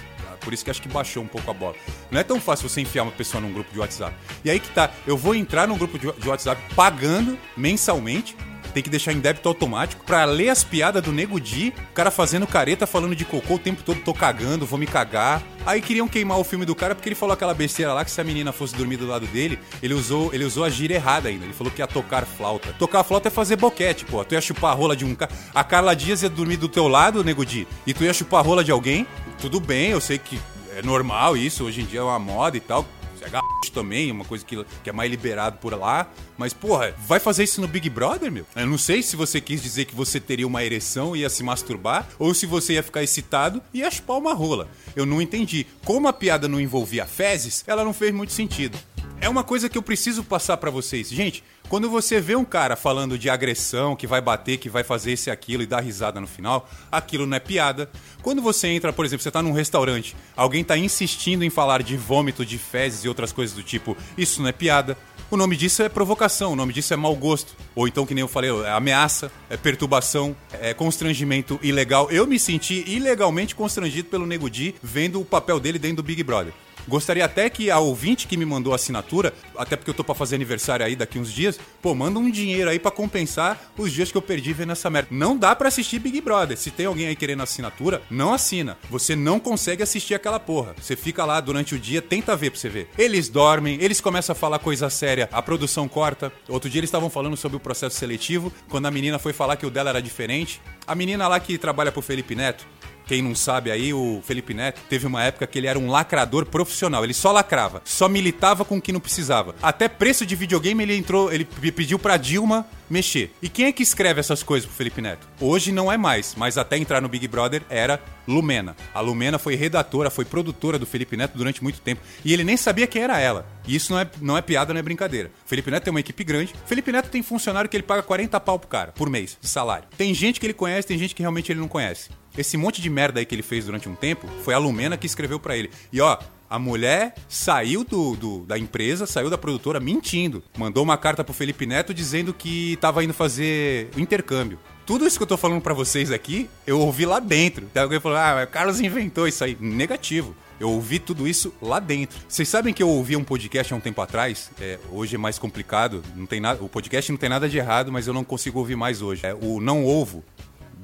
por 0.45 0.53
isso 0.53 0.63
que 0.63 0.69
acho 0.69 0.81
que 0.81 0.88
baixou 0.88 1.23
um 1.23 1.27
pouco 1.27 1.49
a 1.49 1.53
bola. 1.53 1.75
Não 2.12 2.19
é 2.19 2.23
tão 2.23 2.39
fácil 2.39 2.69
você 2.69 2.79
enfiar 2.79 3.03
uma 3.03 3.12
pessoa 3.12 3.41
num 3.41 3.51
grupo 3.51 3.73
de 3.73 3.79
WhatsApp. 3.79 4.15
E 4.45 4.49
aí 4.49 4.60
que 4.60 4.69
tá, 4.69 4.91
eu 5.08 5.17
vou 5.17 5.34
entrar 5.34 5.67
num 5.67 5.77
grupo 5.77 5.97
de 5.97 6.29
WhatsApp 6.29 6.62
pagando 6.75 7.38
mensalmente. 7.58 8.38
Tem 8.73 8.84
que 8.84 8.89
deixar 8.89 9.13
em 9.13 9.19
débito 9.21 9.47
automático 9.47 10.03
pra 10.03 10.25
ler 10.25 10.49
as 10.49 10.62
piadas 10.62 11.01
do 11.01 11.13
Nego 11.13 11.39
Di, 11.39 11.73
o 11.91 11.93
cara 11.93 12.12
fazendo 12.12 12.45
careta, 12.45 12.86
falando 12.86 13.15
de 13.15 13.23
cocô 13.23 13.53
o 13.53 13.60
tempo 13.60 13.81
todo, 13.81 14.01
tô 14.01 14.13
cagando, 14.13 14.65
vou 14.65 14.77
me 14.77 14.86
cagar. 14.86 15.41
Aí 15.65 15.81
queriam 15.81 16.10
queimar 16.10 16.38
o 16.38 16.43
filme 16.43 16.65
do 16.65 16.75
cara 16.75 16.93
porque 16.93 17.08
ele 17.08 17.15
falou 17.15 17.31
aquela 17.31 17.53
besteira 17.53 17.93
lá 17.93 18.03
que 18.03 18.12
se 18.12 18.19
a 18.19 18.23
menina 18.23 18.51
fosse 18.51 18.75
dormir 18.75 18.97
do 18.97 19.08
lado 19.08 19.25
dele, 19.27 19.58
ele 19.81 19.93
usou, 19.93 20.29
ele 20.34 20.43
usou 20.43 20.65
a 20.65 20.69
gíria 20.69 20.95
errada 20.95 21.29
ainda. 21.29 21.45
Ele 21.45 21.53
falou 21.53 21.71
que 21.71 21.81
ia 21.81 21.88
tocar 21.88 22.25
flauta. 22.25 22.73
Tocar 22.77 23.05
flauta 23.05 23.29
é 23.29 23.31
fazer 23.31 23.55
boquete, 23.55 24.03
pô. 24.03 24.21
Tu 24.25 24.34
ia 24.34 24.41
chupar 24.41 24.71
a 24.71 24.75
rola 24.75 24.93
de 24.93 25.05
um 25.05 25.15
cara. 25.15 25.31
A 25.53 25.63
Carla 25.63 25.95
Dias 25.95 26.21
ia 26.21 26.29
dormir 26.29 26.58
do 26.58 26.67
teu 26.67 26.89
lado, 26.89 27.23
Nego 27.23 27.45
Di, 27.45 27.65
e 27.88 27.93
tu 27.93 28.03
ia 28.03 28.13
chupar 28.13 28.41
a 28.41 28.43
rola 28.43 28.62
de 28.62 28.71
alguém. 28.71 29.08
Tudo 29.39 29.60
bem, 29.60 29.91
eu 29.91 30.02
sei 30.02 30.17
que 30.17 30.39
é 30.76 30.82
normal 30.82 31.38
isso, 31.38 31.63
hoje 31.63 31.82
em 31.82 31.86
dia 31.86 32.00
é 32.00 32.04
uma 32.04 32.19
moda 32.19 32.58
e 32.58 32.60
tal. 32.60 32.86
É 33.21 33.30
gaúcho 33.30 33.71
também, 33.74 34.12
uma 34.12 34.24
coisa 34.24 34.45
que, 34.45 34.63
que 34.84 34.89
é 34.89 34.93
mais 34.93 35.10
liberado 35.10 35.58
por 35.58 35.74
lá. 35.74 36.08
Mas, 36.38 36.54
porra, 36.54 36.93
vai 37.08 37.19
fazer 37.19 37.43
isso 37.43 37.60
no 37.60 37.67
Big 37.67 37.89
Brother, 37.89 38.32
meu? 38.32 38.45
Eu 38.56 38.67
não 38.67 38.78
sei 38.78 39.02
se 39.02 39.15
você 39.15 39.41
quis 39.41 39.63
dizer 39.63 39.86
que 39.86 39.95
você 39.95 40.19
teria 40.19 40.45
uma 40.45 40.63
ereção 40.63 41.15
e 41.15 41.21
ia 41.21 41.30
se 41.30 41.41
masturbar, 41.41 42.08
ou 42.19 42.36
se 42.36 42.45
você 42.45 42.74
ia 42.74 42.84
ficar 42.84 43.02
excitado 43.02 43.63
e 43.74 43.80
ia 43.80 43.89
chupar 43.89 44.17
uma 44.17 44.34
rola. 44.34 44.67
Eu 44.95 45.08
não 45.08 45.19
entendi. 45.19 45.65
Como 45.84 46.08
a 46.08 46.13
piada 46.13 46.48
não 46.48 46.62
envolvia 46.62 47.08
fezes, 47.08 47.63
ela 47.65 47.84
não 47.84 47.93
fez 47.93 48.13
muito 48.13 48.32
sentido. 48.32 48.78
É 49.21 49.30
uma 49.30 49.43
coisa 49.43 49.69
que 49.69 49.78
eu 49.78 49.82
preciso 49.82 50.23
passar 50.23 50.58
pra 50.58 50.69
vocês. 50.69 51.10
Gente, 51.10 51.43
quando 51.67 51.89
você 51.89 52.19
vê 52.19 52.36
um 52.36 52.45
cara 52.45 52.75
falando 52.75 53.17
de 53.17 53.30
agressão, 53.30 53.95
que 53.95 54.06
vai 54.06 54.21
bater, 54.21 54.58
que 54.58 54.69
vai 54.69 54.84
fazer 54.84 55.13
esse 55.13 55.32
aquilo 55.32 55.63
e 55.63 55.65
dar 55.65 55.80
risada 55.80 56.19
no 56.19 56.28
final, 56.28 56.69
aquilo 56.91 57.25
não 57.25 57.36
é 57.36 57.39
piada. 57.39 57.89
Quando 58.21 58.41
você 58.41 58.67
entra, 58.67 58.93
por 58.93 59.06
exemplo, 59.06 59.23
você 59.23 59.32
tá 59.32 59.41
num 59.41 59.51
restaurante, 59.51 60.15
alguém 60.36 60.63
tá 60.63 60.78
insistindo 60.78 61.43
em 61.43 61.49
falar 61.49 61.82
de 61.82 61.97
vômito, 61.97 62.45
de 62.45 62.58
fezes 62.58 63.04
e 63.04 63.08
outras 63.08 63.32
coisas 63.32 63.56
do 63.56 63.63
tipo, 63.63 63.97
isso 64.17 64.41
não 64.41 64.49
é 64.49 64.51
piada. 64.51 64.97
O 65.32 65.38
nome 65.38 65.58
disso 65.58 65.82
é 65.82 65.89
provocação, 65.89 66.54
o 66.54 66.56
nome 66.56 66.71
disso 66.71 66.93
é 66.93 66.97
mau 66.97 67.15
gosto. 67.15 67.56
Ou 67.73 67.88
então, 67.88 68.06
que 68.06 68.13
nem 68.13 68.21
eu 68.21 68.28
falei, 68.28 68.51
é 68.51 68.69
ameaça, 68.69 69.32
é 69.49 69.58
perturbação, 69.58 70.36
é 70.54 70.71
constrangimento 70.71 71.60
ilegal. 71.63 72.12
Eu 72.12 72.28
me 72.28 72.38
senti 72.38 72.84
ilegalmente 72.88 73.56
constrangido 73.56 74.08
pelo 74.08 74.28
Nego 74.28 74.49
Di 74.49 74.75
vendo 74.84 75.19
o 75.19 75.25
papel 75.25 75.60
dele 75.60 75.80
dentro 75.80 75.97
do 75.97 76.04
Big 76.04 76.21
Brother. 76.21 76.54
Gostaria 76.88 77.26
até 77.26 77.50
que 77.50 77.71
a 77.71 77.80
ouvinte 77.80 78.28
que 78.28 78.38
me 78.38 78.45
mandou 78.45 78.74
a 78.74 78.76
assinatura, 78.76 79.34
até 79.58 79.76
porque 79.76 79.89
eu 79.89 79.93
tô 79.93 80.04
pra 80.04 80.15
fazer 80.15 80.36
aniversário 80.36 80.86
aí 80.86 80.95
daqui 80.95 81.17
uns 81.17 81.32
dias, 81.32 81.60
pô, 81.82 81.95
manda 81.95 82.19
um 82.19 82.30
dinheiro 82.30 82.69
aí 82.69 82.80
pra 82.80 82.91
compensar 82.91 83.71
os 83.78 83.91
dias 83.91 84.12
que 84.12 84.17
eu 84.17 84.21
perdi 84.21 84.54
vendo 84.54 84.71
essa 84.71 84.89
merda. 84.89 85.10
Não 85.12 85.38
dá 85.38 85.56
pra 85.56 85.67
assistir 85.67 86.00
Big 86.00 86.21
Brother. 86.21 86.58
Se 86.58 86.71
tem 86.71 86.86
alguém 86.86 87.08
aí 87.08 87.15
querendo 87.15 87.43
assinatura, 87.43 88.02
não 88.10 88.34
assina. 88.34 88.78
Você 88.89 89.15
não 89.15 89.39
consegue 89.39 89.84
assistir 89.84 90.13
aquela 90.13 90.39
porra. 90.39 90.76
Você 90.82 90.95
fica 90.95 91.26
lá 91.26 91.39
durante 91.39 91.76
o 91.76 91.80
dia, 91.80 92.02
tenta 92.02 92.36
ver 92.36 92.52
pra 92.52 92.60
você 92.60 92.69
ver. 92.69 92.89
Eles 92.98 93.30
dormem, 93.30 93.78
eles 93.82 94.00
começam 94.00 94.34
a 94.34 94.36
falar 94.36 94.60
coisa 94.60 94.89
séria, 94.89 95.30
a 95.32 95.41
produção 95.41 95.88
corta. 95.88 96.32
Outro 96.48 96.69
dia 96.69 96.80
eles 96.80 96.89
estavam 96.89 97.10
falando 97.10 97.36
sobre 97.36 97.58
o 97.58 97.60
processo 97.60 97.98
seletivo, 97.98 98.52
quando 98.69 98.86
a 98.86 98.91
menina 98.91 99.17
foi 99.17 99.34
falar 99.34 99.56
que 99.56 99.65
o 99.65 99.69
dela 99.69 99.89
era 99.89 100.02
diferente. 100.02 100.62
A 100.88 100.93
menina 100.93 101.28
lá 101.28 101.39
que 101.39 101.58
trabalha 101.58 101.91
pro 101.91 102.02
Felipe 102.02 102.36
Neto, 102.36 102.65
quem 103.05 103.21
não 103.21 103.35
sabe 103.35 103.71
aí, 103.71 103.93
o 103.93 104.21
Felipe 104.25 104.53
Neto 104.53 104.81
teve 104.89 105.05
uma 105.05 105.23
época 105.23 105.45
que 105.45 105.57
ele 105.57 105.67
era 105.67 105.77
um 105.77 105.89
lacrador 105.89 106.45
profissional. 106.45 107.03
Ele 107.03 107.13
só 107.13 107.31
lacrava, 107.31 107.81
só 107.85 108.09
militava 108.09 108.65
com 108.65 108.77
o 108.77 108.81
que 108.81 108.91
não 108.91 108.99
precisava. 108.99 109.55
Até 109.61 109.87
preço 109.87 110.25
de 110.25 110.35
videogame 110.35 110.83
ele 110.83 110.95
entrou, 110.97 111.31
ele 111.31 111.45
pediu 111.45 111.99
pra 111.99 112.17
Dilma 112.17 112.65
mexer. 112.89 113.31
E 113.41 113.49
quem 113.49 113.65
é 113.65 113.71
que 113.71 113.83
escreve 113.83 114.19
essas 114.19 114.43
coisas 114.43 114.67
pro 114.67 114.75
Felipe 114.75 115.01
Neto? 115.01 115.27
Hoje 115.39 115.71
não 115.71 115.91
é 115.91 115.97
mais, 115.97 116.35
mas 116.35 116.57
até 116.57 116.77
entrar 116.77 117.01
no 117.01 117.09
Big 117.09 117.27
Brother 117.27 117.63
era 117.69 117.99
Lumena. 118.27 118.75
A 118.93 118.99
Lumena 118.99 119.37
foi 119.37 119.55
redatora, 119.55 120.09
foi 120.09 120.25
produtora 120.25 120.79
do 120.79 120.85
Felipe 120.85 121.17
Neto 121.17 121.37
durante 121.37 121.63
muito 121.63 121.81
tempo. 121.81 122.01
E 122.23 122.33
ele 122.33 122.43
nem 122.43 122.57
sabia 122.57 122.87
quem 122.87 123.01
era 123.01 123.19
ela. 123.19 123.45
E 123.67 123.75
isso 123.75 123.91
não 123.91 123.99
é, 123.99 124.07
não 124.21 124.37
é 124.37 124.41
piada, 124.41 124.73
não 124.73 124.79
é 124.79 124.83
brincadeira. 124.83 125.31
Felipe 125.45 125.71
Neto 125.71 125.83
tem 125.83 125.91
uma 125.91 125.99
equipe 125.99 126.23
grande. 126.23 126.53
Felipe 126.65 126.91
Neto 126.91 127.09
tem 127.09 127.21
funcionário 127.21 127.69
que 127.69 127.75
ele 127.77 127.83
paga 127.83 128.03
40 128.03 128.39
pau 128.39 128.59
pro 128.59 128.67
cara, 128.67 128.91
por 128.91 129.09
mês, 129.09 129.37
de 129.39 129.47
salário. 129.47 129.87
Tem 129.97 130.13
gente 130.13 130.39
que 130.39 130.45
ele 130.45 130.53
conhece, 130.53 130.87
tem 130.87 130.97
gente 130.97 131.15
que 131.15 131.21
realmente 131.21 131.51
ele 131.51 131.59
não 131.59 131.67
conhece. 131.67 132.09
Esse 132.38 132.58
monte 132.58 132.82
de 132.82 132.89
merda 132.89 133.19
aí 133.19 133.26
que 133.26 133.34
ele 133.36 133.41
fez 133.43 133.65
durante 133.65 133.88
um 133.89 133.95
tempo 133.95 134.28
foi 134.43 134.54
a 134.54 134.58
Lumena 134.58 134.98
que 134.98 135.06
escreveu 135.06 135.39
pra 135.39 135.56
ele. 135.56 135.69
E 135.91 136.02
ó, 136.02 136.17
a 136.50 136.60
mulher 136.60 137.15
saiu 137.28 137.84
do, 137.84 138.15
do- 138.15 138.39
da 138.45 138.58
empresa, 138.58 139.06
saiu 139.06 139.30
da 139.30 139.38
produtora 139.38 139.80
mentindo. 139.80 140.43
Mandou 140.58 140.84
uma 140.84 140.98
carta 140.98 141.24
pro 141.24 141.34
Felipe 141.34 141.65
Neto 141.65 141.93
dizendo 141.93 142.34
que 142.34 142.78
tava 142.82 143.04
indo 143.04 143.13
fazer 143.13 143.89
o 143.95 144.00
intercâmbio. 144.00 144.60
Tudo 144.86 145.08
isso 145.08 145.17
que 145.17 145.24
eu 145.24 145.28
tô 145.28 145.38
falando 145.38 145.62
pra 145.62 145.74
vocês 145.74 146.12
aqui, 146.12 146.48
eu 146.67 146.80
ouvi 146.80 147.06
lá 147.08 147.19
dentro. 147.19 147.67
Daí 147.74 147.84
alguém 147.84 148.00
falou, 148.00 148.17
ah, 148.19 148.43
o 148.43 148.52
Carlos 148.52 148.80
inventou 148.80 149.28
isso 149.28 149.43
aí. 149.43 149.58
Negativo. 149.60 150.36
Eu 150.60 150.69
ouvi 150.69 151.00
tudo 151.00 151.28
isso 151.28 151.52
lá 151.62 151.80
dentro. 151.80 152.17
Vocês 152.30 152.48
sabem 152.48 152.74
que 152.74 152.82
eu 152.84 152.88
ouvi 152.88 153.15
um 153.17 153.24
podcast 153.24 153.74
há 153.74 153.76
um 153.76 153.80
tempo 153.82 154.00
atrás? 154.02 154.52
É, 154.62 154.78
hoje 154.91 155.15
é 155.15 155.17
mais 155.17 155.38
complicado. 155.39 156.02
Não 156.15 156.26
tem 156.28 156.39
nada, 156.39 156.63
o 156.63 156.69
podcast 156.69 157.12
não 157.12 157.17
tem 157.17 157.28
nada 157.28 157.50
de 157.50 157.58
errado, 157.58 157.91
mas 157.91 158.08
eu 158.08 158.13
não 158.13 158.24
consigo 158.24 158.60
ouvir 158.60 158.76
mais 158.76 159.02
hoje. 159.02 159.26
É 159.26 159.34
o 159.34 159.60
Não 159.60 159.84
Ovo, 159.86 160.24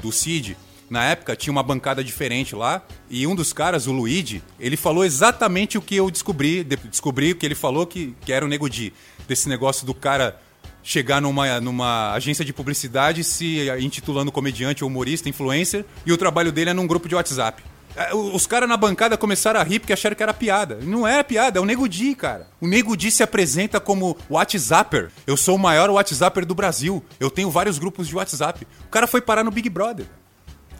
do 0.01 0.11
Cid. 0.11 0.57
Na 0.91 1.05
época 1.05 1.37
tinha 1.37 1.53
uma 1.53 1.63
bancada 1.63 2.03
diferente 2.03 2.53
lá 2.53 2.81
e 3.09 3.25
um 3.25 3.33
dos 3.33 3.53
caras, 3.53 3.87
o 3.87 3.93
Luigi, 3.93 4.43
ele 4.59 4.75
falou 4.75 5.05
exatamente 5.05 5.77
o 5.77 5.81
que 5.81 5.95
eu 5.95 6.11
descobri. 6.11 6.65
de- 6.65 6.75
Descobri 6.75 7.33
que 7.33 7.45
ele 7.45 7.55
falou 7.55 7.87
que, 7.87 8.13
que 8.25 8.33
era 8.33 8.43
o 8.45 8.47
Nego 8.49 8.69
Di. 8.69 8.91
Desse 9.25 9.47
negócio 9.47 9.85
do 9.87 9.93
cara 9.93 10.37
chegar 10.83 11.21
numa, 11.21 11.61
numa 11.61 12.11
agência 12.11 12.43
de 12.43 12.51
publicidade 12.51 13.23
se 13.23 13.69
intitulando 13.79 14.33
comediante, 14.33 14.83
humorista, 14.83 15.29
influencer 15.29 15.85
e 16.05 16.11
o 16.11 16.17
trabalho 16.17 16.51
dele 16.51 16.71
é 16.71 16.73
num 16.73 16.85
grupo 16.87 17.07
de 17.07 17.15
WhatsApp. 17.15 17.63
É, 17.95 18.13
o- 18.13 18.35
Os 18.35 18.45
caras 18.45 18.67
na 18.67 18.75
bancada 18.75 19.17
começaram 19.17 19.61
a 19.61 19.63
rir 19.63 19.79
porque 19.79 19.93
acharam 19.93 20.15
que 20.15 20.23
era 20.23 20.33
piada. 20.33 20.77
Não 20.83 21.07
era 21.07 21.23
piada, 21.23 21.57
é 21.57 21.61
o 21.61 21.65
Nego 21.65 21.87
Di, 21.87 22.13
cara. 22.15 22.47
O 22.59 22.67
Nego 22.67 22.97
Di 22.97 23.11
se 23.11 23.23
apresenta 23.23 23.79
como 23.79 24.17
WhatsApper. 24.29 25.09
Eu 25.25 25.37
sou 25.37 25.55
o 25.55 25.59
maior 25.59 25.89
WhatsApper 25.89 26.45
do 26.45 26.53
Brasil. 26.55 27.01
Eu 27.17 27.29
tenho 27.29 27.49
vários 27.49 27.77
grupos 27.79 28.09
de 28.09 28.15
WhatsApp. 28.15 28.67
O 28.85 28.89
cara 28.89 29.07
foi 29.07 29.21
parar 29.21 29.43
no 29.45 29.51
Big 29.51 29.69
Brother. 29.69 30.05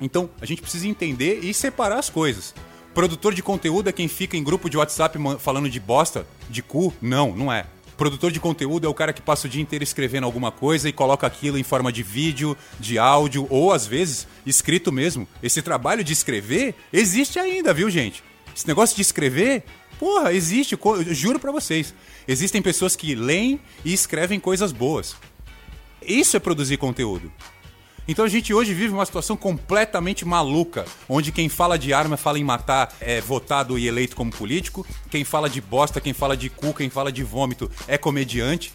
Então, 0.02 0.30
a 0.42 0.46
gente 0.46 0.62
precisa 0.62 0.88
entender 0.88 1.40
e 1.44 1.54
separar 1.54 2.00
as 2.00 2.10
coisas. 2.10 2.54
Produtor 2.94 3.34
de 3.34 3.44
conteúdo 3.44 3.88
é 3.88 3.94
quem 3.94 4.08
fica 4.08 4.36
em 4.36 4.44
grupo 4.44 4.70
de 4.70 4.76
WhatsApp 4.76 5.18
falando 5.40 5.70
de 5.70 5.80
bosta, 5.80 6.28
de 6.50 6.62
cu? 6.62 6.94
Não, 7.02 7.34
não 7.34 7.54
é. 7.54 7.66
Produtor 7.96 8.32
de 8.32 8.40
conteúdo 8.40 8.88
é 8.88 8.90
o 8.90 8.96
cara 8.96 9.14
que 9.14 9.22
passa 9.22 9.46
o 9.46 9.50
dia 9.50 9.62
inteiro 9.62 9.84
escrevendo 9.84 10.24
alguma 10.24 10.52
coisa 10.52 10.90
e 10.90 10.92
coloca 10.92 11.28
aquilo 11.28 11.58
em 11.58 11.64
forma 11.64 11.92
de 11.92 12.02
vídeo, 12.02 12.58
de 12.80 12.98
áudio 12.98 13.46
ou 13.48 13.72
às 13.72 13.86
vezes 13.86 14.28
escrito 14.44 14.92
mesmo. 14.92 15.28
Esse 15.42 15.62
trabalho 15.62 16.04
de 16.04 16.12
escrever 16.12 16.74
existe 16.92 17.38
ainda, 17.38 17.74
viu, 17.74 17.90
gente? 17.92 18.24
Esse 18.56 18.68
negócio 18.68 18.96
de 18.96 19.04
escrever, 19.04 19.64
porra, 20.00 20.34
existe, 20.34 20.74
eu 20.74 21.14
juro 21.14 21.40
pra 21.40 21.52
vocês. 21.52 21.94
Existem 22.28 22.62
pessoas 22.62 22.96
que 22.96 23.14
leem 23.14 23.62
e 23.86 23.94
escrevem 23.94 24.40
coisas 24.40 24.72
boas. 24.72 25.16
Isso 26.02 26.36
é 26.36 26.40
produzir 26.40 26.78
conteúdo. 26.78 27.32
Então 28.08 28.26
a 28.26 28.28
gente 28.28 28.54
hoje 28.54 28.74
vive 28.74 28.94
uma 28.94 29.06
situação 29.06 29.38
completamente 29.38 30.26
maluca, 30.26 30.86
onde 31.08 31.32
quem 31.32 31.48
fala 31.48 31.78
de 31.78 31.94
arma 31.94 32.18
fala 32.18 32.40
em 32.40 32.44
matar 32.44 32.94
é 33.00 33.22
votado 33.22 33.78
e 33.78 33.88
eleito 33.88 34.16
como 34.16 34.32
político, 34.32 34.86
quem 35.10 35.24
fala 35.24 35.50
de 35.50 35.62
bosta, 35.62 36.02
quem 36.02 36.14
fala 36.14 36.36
de 36.36 36.50
cu, 36.50 36.74
quem 36.74 36.90
fala 36.90 37.12
de 37.12 37.24
vômito 37.24 37.70
é 37.88 37.98
comediante. 37.98 38.74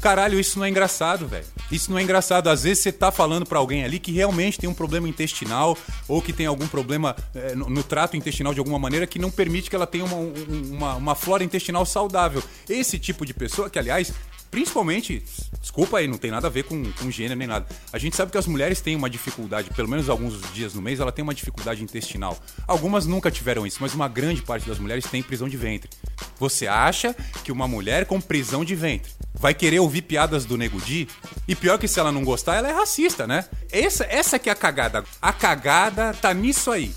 Caralho, 0.00 0.38
isso 0.38 0.60
não 0.60 0.64
é 0.64 0.68
engraçado, 0.70 1.26
velho. 1.26 1.44
Isso 1.72 1.90
não 1.90 1.98
é 1.98 2.02
engraçado. 2.02 2.48
Às 2.48 2.62
vezes 2.62 2.84
você 2.84 2.92
tá 2.92 3.10
falando 3.10 3.44
pra 3.44 3.58
alguém 3.58 3.82
ali 3.82 3.98
que 3.98 4.12
realmente 4.12 4.56
tem 4.56 4.70
um 4.70 4.74
problema 4.74 5.08
intestinal 5.08 5.76
ou 6.06 6.22
que 6.22 6.32
tem 6.32 6.46
algum 6.46 6.68
problema 6.68 7.16
é, 7.34 7.56
no, 7.56 7.68
no 7.68 7.82
trato 7.82 8.16
intestinal 8.16 8.54
de 8.54 8.60
alguma 8.60 8.78
maneira 8.78 9.08
que 9.08 9.18
não 9.18 9.28
permite 9.28 9.68
que 9.68 9.74
ela 9.74 9.88
tenha 9.88 10.04
uma, 10.04 10.14
um- 10.16 10.32
uma, 10.70 10.94
uma 10.94 11.14
flora 11.16 11.42
intestinal 11.42 11.84
saudável. 11.84 12.40
Esse 12.68 12.96
tipo 12.96 13.26
de 13.26 13.34
pessoa, 13.34 13.68
que 13.68 13.76
aliás, 13.76 14.12
principalmente, 14.50 15.22
desculpa 15.60 15.98
aí, 15.98 16.08
não 16.08 16.18
tem 16.18 16.30
nada 16.30 16.46
a 16.46 16.50
ver 16.50 16.64
com, 16.64 16.90
com 16.92 17.10
gênero 17.10 17.38
nem 17.38 17.48
nada. 17.48 17.66
A 17.92 17.98
gente 17.98 18.16
sabe 18.16 18.32
que 18.32 18.38
as 18.38 18.46
mulheres 18.46 18.80
têm 18.80 18.96
uma 18.96 19.10
dificuldade, 19.10 19.70
pelo 19.70 19.88
menos 19.88 20.08
alguns 20.08 20.40
dias 20.52 20.74
no 20.74 20.82
mês, 20.82 21.00
ela 21.00 21.12
tem 21.12 21.22
uma 21.22 21.34
dificuldade 21.34 21.82
intestinal. 21.82 22.38
Algumas 22.66 23.06
nunca 23.06 23.30
tiveram 23.30 23.66
isso, 23.66 23.78
mas 23.80 23.94
uma 23.94 24.08
grande 24.08 24.42
parte 24.42 24.68
das 24.68 24.78
mulheres 24.78 25.04
tem 25.06 25.22
prisão 25.22 25.48
de 25.48 25.56
ventre. 25.56 25.90
Você 26.38 26.66
acha 26.66 27.14
que 27.44 27.52
uma 27.52 27.68
mulher 27.68 28.06
com 28.06 28.20
prisão 28.20 28.64
de 28.64 28.74
ventre 28.74 29.12
vai 29.34 29.54
querer 29.54 29.80
ouvir 29.80 30.02
piadas 30.02 30.44
do 30.44 30.56
Nego 30.56 30.80
Di? 30.80 31.08
E 31.46 31.54
pior 31.54 31.78
que 31.78 31.88
se 31.88 31.98
ela 31.98 32.12
não 32.12 32.24
gostar, 32.24 32.56
ela 32.56 32.68
é 32.68 32.72
racista, 32.72 33.26
né? 33.26 33.44
Essa, 33.70 34.04
essa 34.04 34.38
que 34.38 34.48
é 34.48 34.52
a 34.52 34.56
cagada. 34.56 35.04
A 35.20 35.32
cagada 35.32 36.14
tá 36.14 36.32
nisso 36.32 36.70
aí. 36.70 36.92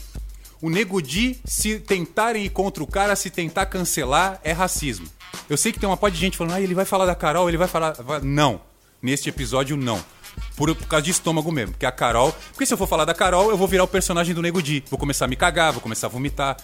O 0.62 0.70
Nego 0.70 1.02
Di, 1.02 1.40
se 1.44 1.80
tentarem 1.80 2.46
ir 2.46 2.50
contra 2.50 2.84
o 2.84 2.88
cara, 2.88 3.16
se 3.16 3.32
tentar 3.32 3.66
cancelar, 3.66 4.40
é 4.44 4.52
racismo. 4.52 5.08
Eu 5.50 5.58
sei 5.58 5.72
que 5.72 5.80
tem 5.80 5.88
uma 5.88 5.98
parte 5.98 6.16
de 6.16 6.20
gente 6.20 6.38
falando, 6.38 6.54
ah, 6.54 6.62
ele 6.62 6.74
vai 6.74 6.86
falar 6.86 7.06
da 7.06 7.16
Carol, 7.16 7.48
ele 7.50 7.58
vai 7.58 7.68
falar. 7.68 7.94
vai-" 7.94 8.22
Não. 8.22 8.62
Neste 9.02 9.30
episódio, 9.30 9.76
não. 9.76 10.00
Por, 10.56 10.76
por 10.76 10.88
causa 10.88 11.04
de 11.04 11.12
estômago 11.12 11.52
mesmo. 11.52 11.72
Porque 11.74 11.86
a 11.86 11.92
Carol. 11.92 12.34
Porque 12.52 12.66
se 12.66 12.74
eu 12.74 12.78
for 12.78 12.88
falar 12.88 13.06
da 13.06 13.14
Carol, 13.14 13.50
eu 13.50 13.58
vou 13.58 13.68
virar 13.68 13.84
o 13.84 13.88
personagem 13.88 14.34
do 14.34 14.42
Nego 14.42 14.62
Di. 14.62 14.84
Vou 14.90 15.00
começar 15.00 15.26
a 15.26 15.28
me 15.28 15.36
cagar, 15.36 15.72
vou 15.72 15.82
começar 15.82 16.08
a 16.08 16.10
vomitar. 16.10 16.56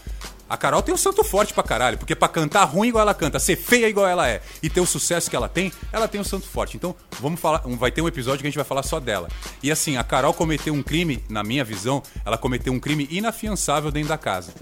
A 0.49 0.55
Carol 0.55 0.81
tem 0.81 0.93
um 0.93 0.97
santo 0.97 1.23
forte 1.23 1.53
pra 1.53 1.63
caralho. 1.63 1.97
Porque 1.97 2.15
pra 2.15 2.27
cantar 2.27 2.63
ruim 2.65 2.89
igual 2.89 3.01
ela 3.01 3.13
canta, 3.13 3.39
ser 3.39 3.55
feia 3.55 3.89
igual 3.89 4.07
ela 4.07 4.29
é 4.29 4.41
e 4.61 4.69
ter 4.69 4.79
o 4.79 4.85
sucesso 4.85 5.29
que 5.29 5.35
ela 5.35 5.49
tem, 5.49 5.71
ela 5.91 6.07
tem 6.07 6.21
um 6.21 6.23
santo 6.23 6.47
forte. 6.47 6.77
Então, 6.77 6.95
vamos 7.19 7.39
falar. 7.39 7.63
Vai 7.65 7.91
ter 7.91 8.01
um 8.01 8.07
episódio 8.07 8.39
que 8.41 8.47
a 8.47 8.49
gente 8.49 8.55
vai 8.55 8.65
falar 8.65 8.83
só 8.83 8.99
dela. 8.99 9.27
E 9.61 9.71
assim, 9.71 9.97
a 9.97 10.03
Carol 10.03 10.33
cometeu 10.33 10.73
um 10.73 10.83
crime, 10.83 11.23
na 11.27 11.43
minha 11.43 11.63
visão, 11.63 12.01
ela 12.23 12.37
cometeu 12.37 12.71
um 12.71 12.79
crime 12.79 13.07
inafiançável 13.11 13.91
dentro 13.91 14.09
da 14.09 14.17
casa. 14.17 14.53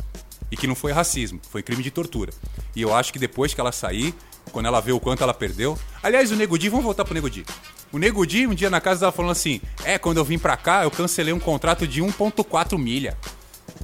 E 0.56 0.58
que 0.58 0.68
não 0.68 0.74
foi 0.74 0.94
racismo, 0.94 1.42
foi 1.52 1.62
crime 1.62 1.84
de 1.84 1.92
tortura. 1.92 2.32
E 2.74 2.82
eu 2.82 2.96
acho 2.96 3.12
que 3.12 3.20
depois 3.20 3.54
que 3.54 3.60
ela 3.60 3.74
sair, 3.74 4.16
quando 4.54 4.68
ela 4.68 4.80
vê 4.80 4.94
o 4.94 5.02
quanto 5.02 5.22
ela 5.22 5.34
perdeu. 5.34 5.78
Aliás, 6.02 6.32
o 6.32 6.36
Nego 6.38 6.58
Di, 6.58 6.70
vamos 6.70 6.86
voltar 6.86 7.04
pro 7.04 7.14
Nego 7.14 7.30
Di. 7.30 7.46
O 7.92 7.98
Nego 7.98 8.26
Di, 8.26 8.48
um 8.48 8.56
dia 8.56 8.70
na 8.70 8.80
casa, 8.80 9.02
tava 9.02 9.12
falando 9.12 9.32
assim: 9.32 9.60
É, 9.84 9.98
quando 9.98 10.16
eu 10.16 10.24
vim 10.24 10.40
pra 10.40 10.56
cá, 10.56 10.86
eu 10.86 10.92
cancelei 10.92 11.34
um 11.34 11.42
contrato 11.42 11.86
de 11.86 12.02
1,4 12.02 12.78
milha. 12.78 13.18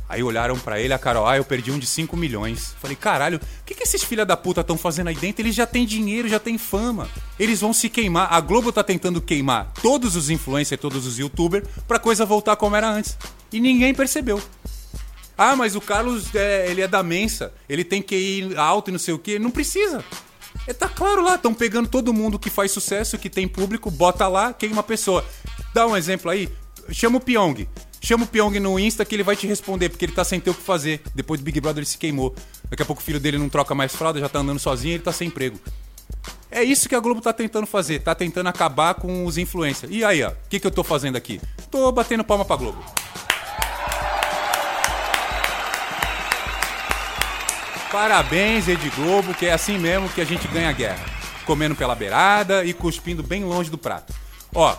Aí 0.08 0.24
olharam 0.24 0.58
pra 0.58 0.80
ele, 0.80 0.94
a 0.94 0.98
Carol, 0.98 1.28
ah, 1.28 1.36
eu 1.36 1.44
perdi 1.44 1.72
um 1.72 1.78
de 1.80 1.86
5 1.86 2.16
milhões. 2.16 2.74
Falei, 2.80 2.96
caralho, 2.96 3.38
o 3.38 3.66
que, 3.66 3.76
que 3.76 3.84
esses 3.84 4.02
filha 4.02 4.26
da 4.26 4.38
puta 4.38 4.62
estão 4.62 4.78
fazendo 4.78 5.10
aí 5.10 5.16
dentro? 5.16 5.42
Eles 5.42 5.54
já 5.54 5.68
têm 5.68 5.86
dinheiro, 5.86 6.30
já 6.30 6.40
têm 6.40 6.58
fama. 6.58 7.10
Eles 7.38 7.60
vão 7.60 7.74
se 7.74 7.90
queimar. 7.90 8.32
A 8.32 8.40
Globo 8.40 8.72
tá 8.72 8.82
tentando 8.82 9.20
queimar 9.20 9.74
todos 9.82 10.16
os 10.16 10.30
influencers, 10.30 10.80
todos 10.80 11.06
os 11.06 11.20
youtubers, 11.20 11.68
pra 11.86 12.00
coisa 12.00 12.26
voltar 12.26 12.56
como 12.56 12.78
era 12.78 12.90
antes. 12.90 13.18
E 13.52 13.60
ninguém 13.60 13.94
percebeu. 13.94 14.42
Ah, 15.44 15.56
mas 15.56 15.76
o 15.76 15.82
Carlos, 15.82 16.36
é, 16.36 16.70
ele 16.70 16.82
é 16.82 16.88
da 16.88 17.02
mensa, 17.02 17.52
ele 17.68 17.84
tem 17.84 18.00
que 18.00 18.16
ir 18.16 18.56
alto 18.60 18.90
e 18.90 18.92
não 18.92 19.00
sei 19.00 19.12
o 19.12 19.18
quê. 19.18 19.40
Não 19.40 19.50
precisa. 19.50 20.06
É, 20.68 20.74
tá 20.74 20.88
claro 20.88 21.24
lá, 21.24 21.34
estão 21.34 21.52
pegando 21.52 21.90
todo 21.90 22.14
mundo 22.14 22.38
que 22.38 22.48
faz 22.48 22.72
sucesso, 22.72 23.18
que 23.18 23.28
tem 23.28 23.48
público, 23.48 23.90
bota 23.90 24.28
lá, 24.28 24.54
queima 24.54 24.76
uma 24.76 24.84
pessoa. 24.84 25.26
Dá 25.74 25.88
um 25.88 25.98
exemplo 25.98 26.30
aí, 26.30 26.48
chama 26.92 27.18
o 27.18 27.20
Pyong. 27.20 27.68
Chama 28.00 28.26
o 28.26 28.28
Pyong 28.28 28.60
no 28.60 28.78
Insta 28.78 29.04
que 29.04 29.16
ele 29.16 29.24
vai 29.24 29.36
te 29.36 29.48
responder, 29.48 29.90
porque 29.90 30.06
ele 30.06 30.12
tá 30.12 30.24
sem 30.24 30.40
ter 30.40 30.52
o 30.52 30.54
que 30.54 30.62
fazer. 30.62 31.02
Depois 31.16 31.40
do 31.40 31.44
Big 31.44 31.60
Brother 31.60 31.80
ele 31.80 31.88
se 31.88 31.98
queimou. 31.98 32.36
Daqui 32.70 32.84
a 32.84 32.86
pouco 32.86 33.02
o 33.02 33.04
filho 33.04 33.20
dele 33.20 33.40
não 33.40 33.50
troca 33.50 33.74
mais 33.74 33.96
fralda, 33.96 34.20
já 34.20 34.30
tá 34.30 34.38
andando 34.38 34.60
sozinho 34.60 34.94
ele 34.94 35.04
tá 35.04 35.12
sem 35.12 35.28
emprego. 35.28 35.60
É 36.52 36.64
isso 36.64 36.88
que 36.88 36.94
a 36.94 37.00
Globo 37.00 37.20
tá 37.20 37.34
tentando 37.34 37.66
fazer, 37.66 38.04
tá 38.04 38.14
tentando 38.14 38.46
acabar 38.46 38.94
com 38.94 39.26
os 39.26 39.40
influencers. 39.40 39.92
E 39.92 40.04
aí, 40.04 40.22
ó, 40.22 40.30
o 40.30 40.36
que, 40.52 40.60
que 40.60 40.68
eu 40.68 40.72
tô 40.72 40.84
fazendo 40.84 41.16
aqui? 41.16 41.42
Tô 41.72 41.92
batendo 41.92 42.24
palma 42.24 42.46
pra 42.46 42.58
Globo. 42.58 42.84
Parabéns, 47.92 48.68
Rede 48.68 48.90
Globo, 48.92 49.34
que 49.34 49.46
é 49.46 49.52
assim 49.52 49.78
mesmo 49.78 50.08
que 50.08 50.22
a 50.22 50.26
gente 50.26 50.48
ganha 50.48 50.70
a 50.70 50.72
guerra. 50.72 51.06
Comendo 51.46 51.76
pela 51.76 51.94
beirada 51.94 52.64
e 52.64 52.74
cuspindo 52.74 53.22
bem 53.22 53.44
longe 53.44 53.70
do 53.70 53.78
prato. 53.78 54.14
Ó, 54.56 54.78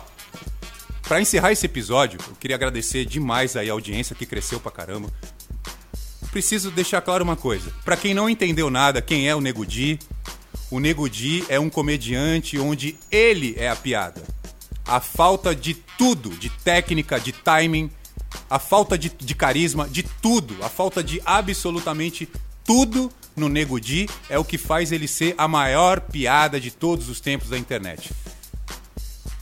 pra 1.03 1.21
encerrar 1.21 1.51
esse 1.51 1.67
episódio, 1.67 2.19
eu 2.27 2.35
queria 2.35 2.55
agradecer 2.55 3.05
demais 3.05 3.55
aí 3.55 3.69
a 3.69 3.73
audiência 3.73 4.15
que 4.15 4.25
cresceu 4.25 4.59
pra 4.59 4.71
caramba. 4.71 5.11
Preciso 6.31 6.71
deixar 6.71 7.01
claro 7.01 7.23
uma 7.23 7.35
coisa. 7.35 7.71
Pra 7.85 7.95
quem 7.95 8.15
não 8.15 8.27
entendeu 8.27 8.71
nada, 8.71 8.99
quem 8.99 9.29
é 9.29 9.35
o 9.35 9.41
Nego 9.41 9.63
Di, 9.63 9.99
o 10.71 10.79
Nego 10.79 11.07
Di 11.07 11.45
é 11.49 11.59
um 11.59 11.69
comediante 11.69 12.57
onde 12.57 12.97
ele 13.11 13.53
é 13.59 13.69
a 13.69 13.75
piada. 13.75 14.23
A 14.87 14.99
falta 14.99 15.55
de 15.55 15.75
tudo, 15.75 16.31
de 16.31 16.49
técnica, 16.49 17.19
de 17.19 17.31
timing, 17.31 17.91
a 18.49 18.57
falta 18.57 18.97
de, 18.97 19.09
de 19.09 19.35
carisma, 19.35 19.87
de 19.87 20.01
tudo, 20.01 20.55
a 20.63 20.69
falta 20.69 21.03
de 21.03 21.21
absolutamente 21.23 22.27
tudo 22.63 23.11
no 23.35 23.49
Nego 23.49 23.79
Di 23.79 24.07
é 24.29 24.37
o 24.37 24.45
que 24.45 24.57
faz 24.57 24.91
ele 24.91 25.07
ser 25.07 25.35
a 25.37 25.47
maior 25.47 25.99
piada 25.99 26.59
de 26.59 26.71
todos 26.71 27.09
os 27.09 27.19
tempos 27.19 27.49
da 27.49 27.57
internet. 27.57 28.11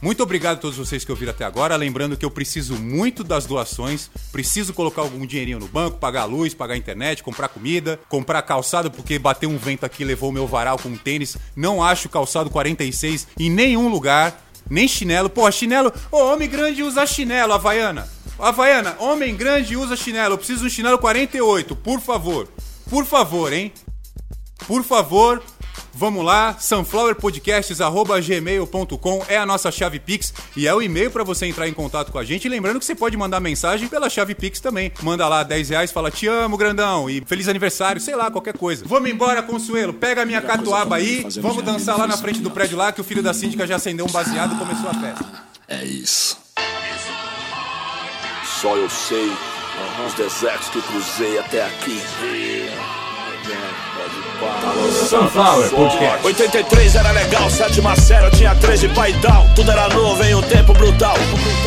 Muito 0.01 0.23
obrigado 0.23 0.57
a 0.57 0.59
todos 0.59 0.77
vocês 0.77 1.05
que 1.05 1.11
ouviram 1.11 1.29
até 1.29 1.45
agora. 1.45 1.75
Lembrando 1.75 2.17
que 2.17 2.25
eu 2.25 2.31
preciso 2.31 2.75
muito 2.75 3.23
das 3.23 3.45
doações. 3.45 4.09
Preciso 4.31 4.73
colocar 4.73 5.03
algum 5.03 5.27
dinheirinho 5.27 5.59
no 5.59 5.67
banco, 5.67 5.99
pagar 5.99 6.21
a 6.21 6.25
luz, 6.25 6.55
pagar 6.55 6.73
a 6.73 6.77
internet, 6.77 7.21
comprar 7.21 7.49
comida, 7.49 7.99
comprar 8.09 8.41
calçado, 8.41 8.89
porque 8.89 9.19
bateu 9.19 9.47
um 9.47 9.59
vento 9.59 9.85
aqui 9.85 10.03
levou 10.03 10.31
meu 10.31 10.47
varal 10.47 10.79
com 10.79 10.97
tênis. 10.97 11.37
Não 11.55 11.83
acho 11.83 12.09
calçado 12.09 12.49
46 12.49 13.27
em 13.39 13.51
nenhum 13.51 13.89
lugar. 13.89 14.41
Nem 14.67 14.87
chinelo. 14.87 15.29
Pô, 15.29 15.51
chinelo. 15.51 15.93
Ô, 16.11 16.17
homem 16.17 16.49
grande 16.49 16.81
usa 16.81 17.05
chinelo, 17.05 17.53
Havaiana. 17.53 18.09
Havaiana, 18.39 18.95
homem 18.97 19.35
grande 19.35 19.77
usa 19.77 19.95
chinelo. 19.95 20.33
Eu 20.33 20.37
preciso 20.39 20.61
de 20.61 20.65
um 20.65 20.69
chinelo 20.69 20.97
48, 20.97 21.75
por 21.75 21.99
favor. 21.99 22.47
Por 22.91 23.05
favor, 23.05 23.53
hein? 23.53 23.71
Por 24.67 24.83
favor, 24.83 25.41
vamos 25.93 26.25
lá, 26.25 26.57
sunflowerpodcasts.gmail.com 26.59 29.25
é 29.29 29.37
a 29.37 29.45
nossa 29.45 29.71
chave 29.71 29.97
Pix 29.97 30.33
e 30.57 30.67
é 30.67 30.75
o 30.75 30.81
e-mail 30.81 31.09
para 31.09 31.23
você 31.23 31.45
entrar 31.45 31.69
em 31.69 31.73
contato 31.73 32.11
com 32.11 32.19
a 32.19 32.25
gente. 32.25 32.49
Lembrando 32.49 32.79
que 32.79 32.85
você 32.85 32.93
pode 32.93 33.15
mandar 33.15 33.39
mensagem 33.39 33.87
pela 33.87 34.09
chave 34.09 34.35
Pix 34.35 34.59
também. 34.59 34.91
Manda 35.01 35.25
lá 35.29 35.41
10 35.41 35.69
reais, 35.69 35.89
fala 35.89 36.11
te 36.11 36.27
amo, 36.27 36.57
grandão, 36.57 37.09
e 37.09 37.23
feliz 37.25 37.47
aniversário, 37.47 38.01
sei 38.01 38.13
lá, 38.13 38.29
qualquer 38.29 38.57
coisa. 38.57 38.83
Vamos 38.85 39.09
embora, 39.09 39.41
Consuelo, 39.41 39.93
pega 39.93 40.23
a 40.23 40.25
minha 40.25 40.41
catuaba 40.41 40.97
aí, 40.97 41.25
vamos 41.39 41.63
dançar 41.63 41.97
lá 41.97 42.05
na 42.05 42.17
frente 42.17 42.41
do 42.41 42.51
prédio 42.51 42.77
lá 42.77 42.91
que 42.91 42.99
o 42.99 43.05
filho 43.05 43.23
da 43.23 43.33
síndica 43.33 43.65
já 43.65 43.77
acendeu 43.77 44.05
um 44.05 44.11
baseado 44.11 44.53
e 44.53 44.57
começou 44.57 44.89
a 44.89 44.93
festa. 44.95 45.25
É 45.65 45.85
isso. 45.85 46.37
Só 48.59 48.75
eu 48.75 48.89
sei 48.89 49.31
os 50.05 50.13
desertos 50.13 50.69
que 50.69 50.81
cruzei 50.81 51.39
até 51.39 51.63
aqui. 51.65 52.01
Sunflower 55.09 55.69
Podcast. 55.69 56.25
83 56.25 56.95
era 56.95 57.11
legal, 57.11 57.49
sétima 57.49 57.95
série, 57.95 58.25
eu 58.25 58.31
tinha 58.31 58.55
13 58.55 58.89
pai 58.89 59.13
tal. 59.21 59.47
Tudo 59.55 59.71
era 59.71 59.89
novo 59.89 60.23
em 60.23 60.35
um 60.35 60.41
tempo 60.41 60.73
brutal. 60.73 61.15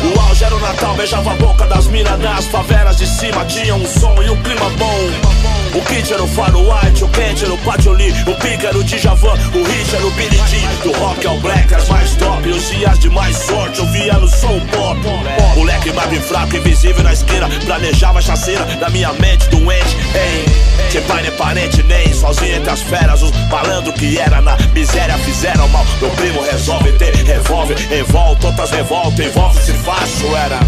O 0.03 0.19
auge 0.21 0.43
era 0.43 0.55
o 0.55 0.59
Natal, 0.59 0.95
beijava 0.95 1.31
a 1.31 1.35
boca 1.35 1.65
das 1.67 1.87
minas 1.87 2.19
nas 2.19 2.45
favelas 2.47 2.97
de 2.97 3.07
cima. 3.07 3.45
Tinha 3.45 3.75
um 3.75 3.85
som 3.85 4.21
e 4.21 4.29
um 4.29 4.41
clima 4.41 4.69
bom. 4.71 5.64
O 5.75 5.81
kit 5.81 6.13
era 6.13 6.23
o 6.23 6.27
Faro 6.27 6.61
White, 6.61 7.03
o 7.03 7.09
quente 7.09 7.43
era 7.43 7.53
o 7.53 7.57
Patio 7.57 7.91
Lee, 7.91 8.13
o 8.25 8.33
pique 8.35 8.65
era 8.65 8.77
o 8.77 8.81
Djavan, 8.81 9.33
o 9.33 9.63
hit 9.63 9.93
era 9.93 10.07
o 10.07 10.11
Jean. 10.47 10.69
Do 10.83 10.97
rock 10.97 11.27
ao 11.27 11.37
black, 11.39 11.75
as 11.75 11.89
mais 11.89 12.15
top, 12.15 12.47
os 12.47 12.69
dias 12.69 12.97
de 12.99 13.09
mais 13.09 13.35
sorte, 13.35 13.79
eu 13.79 13.85
via 13.87 14.13
no 14.13 14.25
som 14.25 14.57
pop. 14.67 14.97
Moleque 15.57 15.91
magro 15.91 16.15
e 16.15 16.19
fraco, 16.21 16.55
invisível 16.55 17.03
na 17.03 17.11
esquina, 17.11 17.49
planejava 17.65 18.19
a 18.19 18.21
chaceira 18.21 18.63
da 18.63 18.89
minha 18.89 19.11
mente 19.13 19.49
doente. 19.49 19.97
Ei, 20.15 20.45
sem 20.89 21.01
pai 21.01 21.23
nem 21.23 21.31
parente, 21.33 21.83
nem 21.83 22.13
sozinho 22.13 22.55
entre 22.55 22.69
as 22.69 22.81
feras, 22.81 23.21
os 23.21 23.31
malandro 23.49 23.91
que 23.91 24.17
era 24.17 24.39
na 24.39 24.55
miséria 24.73 25.17
fizeram 25.17 25.67
mal. 25.67 25.85
Meu 25.99 26.09
primo 26.11 26.41
resolve 26.41 26.93
ter 26.93 27.13
revólver, 27.15 27.75
envolve 27.91 28.45
outras 28.45 28.71
revoltas, 28.71 29.25
envolve-se 29.25 29.73
fácil, 29.73 30.37
era. 30.37 30.59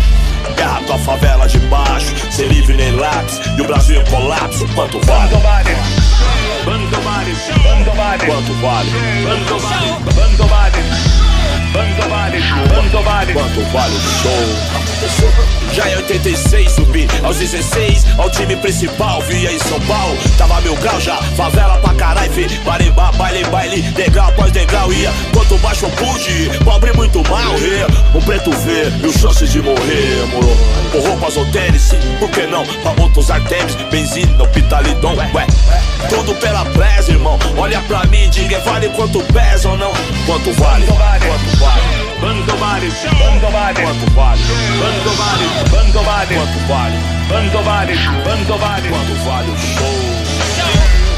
Guerra 0.55 0.81
com 0.87 0.93
a 0.93 0.97
favela 0.99 1.47
de 1.47 1.59
baixo, 1.59 2.13
sem 2.31 2.47
livre 2.47 2.75
nem 2.75 2.95
lápis, 2.95 3.39
e 3.57 3.61
o 3.61 3.67
Brasil 3.67 4.01
em 4.01 4.05
colapso, 4.05 4.67
quanto 4.75 4.99
vale? 5.05 5.29
Quanto 6.63 7.01
vale? 7.01 7.31
Quanto 8.25 8.53
vale? 8.61 8.91
Quanto 9.23 10.47
vale? 10.47 11.06
Quanto 11.73 12.09
vale? 12.09 12.41
Quanto 12.73 13.03
vale? 13.03 13.33
Quanto 13.33 13.61
vale? 13.71 13.95
O 13.95 13.99
show? 13.99 15.73
Já 15.73 15.89
em 15.89 15.95
86 15.97 16.71
subi 16.71 17.07
aos 17.23 17.37
16 17.37 18.05
ao 18.17 18.29
time 18.29 18.55
principal, 18.55 19.21
via 19.21 19.51
em 19.51 19.59
São 19.59 19.79
Paulo. 19.81 20.17
Tava 20.37 20.59
mil 20.61 20.75
grau 20.77 20.99
já, 20.99 21.17
favela 21.35 21.77
pra 21.77 21.93
caralho, 21.93 22.31
fi. 22.31 22.47
Barimbá, 22.65 23.11
baile, 23.11 23.43
baile, 23.45 23.81
degrau 23.81 24.29
após 24.29 24.51
degrau 24.51 24.91
ia. 24.91 25.11
Quanto 25.33 25.57
baixo 25.59 25.85
eu 25.85 25.89
pude 25.91 26.49
pobre 26.63 26.93
muito 26.93 27.21
mal, 27.29 27.55
ria. 27.57 27.87
O 28.13 28.21
preto 28.21 28.51
vê 28.51 28.89
e 29.03 29.07
o 29.07 29.17
chance 29.17 29.45
de 29.47 29.61
morrer, 29.61 30.25
moro. 30.31 30.57
Com 30.91 30.99
roupas 30.99 31.37
ou 31.37 31.45
tênis, 31.47 31.93
por 32.19 32.29
que 32.29 32.47
não? 32.47 32.65
Pra 32.65 33.03
outros 33.03 33.29
artemis, 33.29 33.75
benzina, 33.91 34.45
pitalidon, 34.47 35.15
ué. 35.15 35.47
Tudo 36.09 36.33
pela 36.35 36.65
presa, 36.65 37.11
irmão. 37.11 37.37
Olha 37.57 37.79
pra 37.81 38.05
mim, 38.05 38.29
diga, 38.29 38.59
vale 38.61 38.89
quanto 38.89 39.21
pesa 39.33 39.69
ou 39.69 39.77
não? 39.77 39.91
Quanto 40.25 40.51
vale? 40.53 40.85
Quanto 40.85 41.57
vale? 41.57 41.66
Vale? 41.67 41.81
Quanto 42.19 42.57
vale? 42.57 43.81
Quanto 43.81 44.11
vale? 44.11 44.41
Quanto 44.81 45.11
vale? 45.15 45.45
Quanto 45.69 46.03
vale? 46.03 46.35
Quanto 47.27 47.63
vale? 47.63 48.89
Quanto 48.89 49.15
vale? 49.23 49.49
O 49.51 49.57
show? 49.57 50.17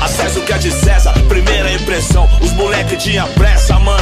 Acesso 0.02 0.42
que 0.42 0.54
é 0.54 0.58
de 0.58 0.72
César, 0.72 1.14
primeira 1.28 1.72
impressão. 1.72 2.28
Os 2.42 2.52
moleque 2.54 2.96
tinha 2.98 3.26
pressa, 3.28 3.78
mano. 3.80 4.02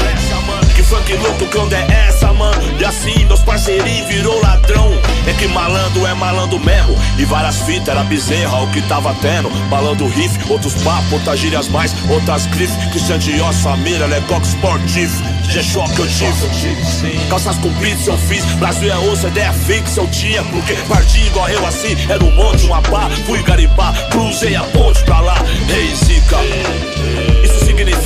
Que 0.62 0.67
funk 0.88 1.14
louco, 1.18 1.46
que 1.48 1.58
onda 1.58 1.76
é 1.76 2.08
essa, 2.08 2.32
mano? 2.32 2.62
E 2.80 2.86
assim 2.86 3.26
meus 3.26 3.42
parceirinhos 3.42 4.08
virou 4.08 4.42
ladrão. 4.42 4.90
É 5.28 5.34
que 5.34 5.48
malandro 5.48 6.06
é 6.06 6.14
malandro 6.14 6.60
mesmo. 6.60 6.96
E 7.18 7.26
várias 7.26 7.62
fitas, 7.62 7.90
era 7.90 8.04
bezerra 8.04 8.64
o 8.64 8.72
que 8.72 8.82
tava 8.84 9.14
tendo. 9.22 9.50
Malandro 9.70 10.08
riff, 10.08 10.40
outros 10.50 10.74
papos, 10.84 11.12
outras 11.12 11.40
gírias 11.40 11.68
mais, 11.68 11.94
outras 12.10 12.46
grifes. 12.48 12.76
Christian 12.92 13.20
Dior, 13.20 13.54
família, 13.54 14.06
Lecoq 14.06 14.46
Sportif. 14.46 15.12
DJ 15.44 15.64
choque 15.64 16.00
eu 16.00 16.08
tive. 16.08 17.28
Calças 17.30 17.58
compridas 17.58 18.08
eu 18.08 18.18
fiz. 18.18 18.46
Brasil 18.56 18.92
é 18.92 18.98
osso, 18.98 19.28
ideia 19.28 19.52
fixa 19.52 20.00
eu 20.00 20.08
tinha. 20.08 20.44
Porque 20.44 20.74
parti 20.88 21.22
igual 21.28 21.50
eu 21.50 21.66
assim, 21.66 21.98
era 22.10 22.24
um 22.24 22.32
monte, 22.32 22.66
uma 22.66 22.82
pá. 22.82 23.10
Fui 23.26 23.44
garimpar, 23.44 23.94
cruzei 24.10 24.56
a 24.56 24.64
ponte 24.64 25.04
pra 25.04 25.20
lá. 25.20 25.36
Ei, 25.70 25.94
Zica. 25.96 26.38
Isso 27.44 27.57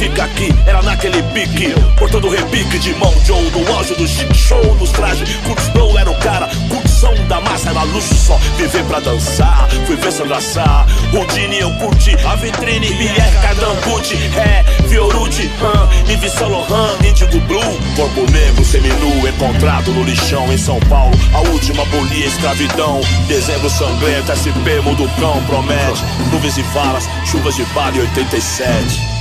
significa 0.01 0.27
que 0.29 0.49
era 0.67 0.81
naquele 0.81 1.21
pique. 1.33 1.73
Portando 1.97 2.29
repique 2.29 2.79
de 2.79 2.93
mão 2.95 3.13
Joe 3.23 3.51
no 3.51 3.73
auge 3.73 3.93
do 3.93 4.07
chic 4.07 4.33
show 4.33 4.75
nos 4.75 4.91
trajes. 4.91 5.35
Curtis 5.45 5.67
Blow 5.69 5.97
era 5.97 6.09
o 6.09 6.15
cara, 6.15 6.49
curtição 6.69 7.13
da 7.27 7.39
massa 7.41 7.69
era 7.69 7.83
luxo 7.83 8.15
só. 8.15 8.37
Viver 8.57 8.83
pra 8.85 8.99
dançar, 8.99 9.69
fui 9.85 9.95
ver 9.95 10.11
Sandra 10.11 10.41
Sá. 10.41 10.85
Houdini 11.13 11.59
eu 11.59 11.71
curti, 11.75 12.15
a 12.25 12.35
vitrine, 12.35 12.87
Pierre 12.87 13.41
Cardambucci. 13.41 14.15
É, 14.37 14.63
Fiorucci, 14.87 15.51
Han, 15.61 16.11
Yves 16.11 16.31
Saint 16.31 16.51
Laurent, 16.51 17.05
Índigo 17.05 17.39
Blue. 17.41 17.79
Corpo 17.95 18.31
negro, 18.31 18.65
seminu, 18.65 19.27
encontrado 19.27 19.91
no 19.91 20.03
lixão 20.03 20.51
em 20.51 20.57
São 20.57 20.79
Paulo. 20.81 21.13
A 21.33 21.39
última 21.51 21.85
bolia, 21.85 22.25
escravidão. 22.25 23.01
Dezembro 23.27 23.69
sangrento, 23.69 24.31
SP 24.33 24.81
mundo 24.83 25.09
cão, 25.19 25.41
promete. 25.45 26.03
Nuvens 26.31 26.57
e 26.57 26.63
valas, 26.73 27.07
chuvas 27.25 27.55
de 27.55 27.63
bala 27.65 27.95
em 27.95 28.01
87. 28.01 29.20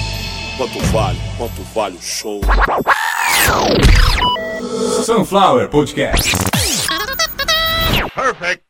Quanto 0.60 0.78
vale, 0.92 1.16
quanto 1.38 1.62
vale 1.72 1.96
o 1.96 2.00
show? 2.02 2.38
Sunflower 5.02 5.70
Podcast. 5.70 6.36
Perfect. 8.14 8.69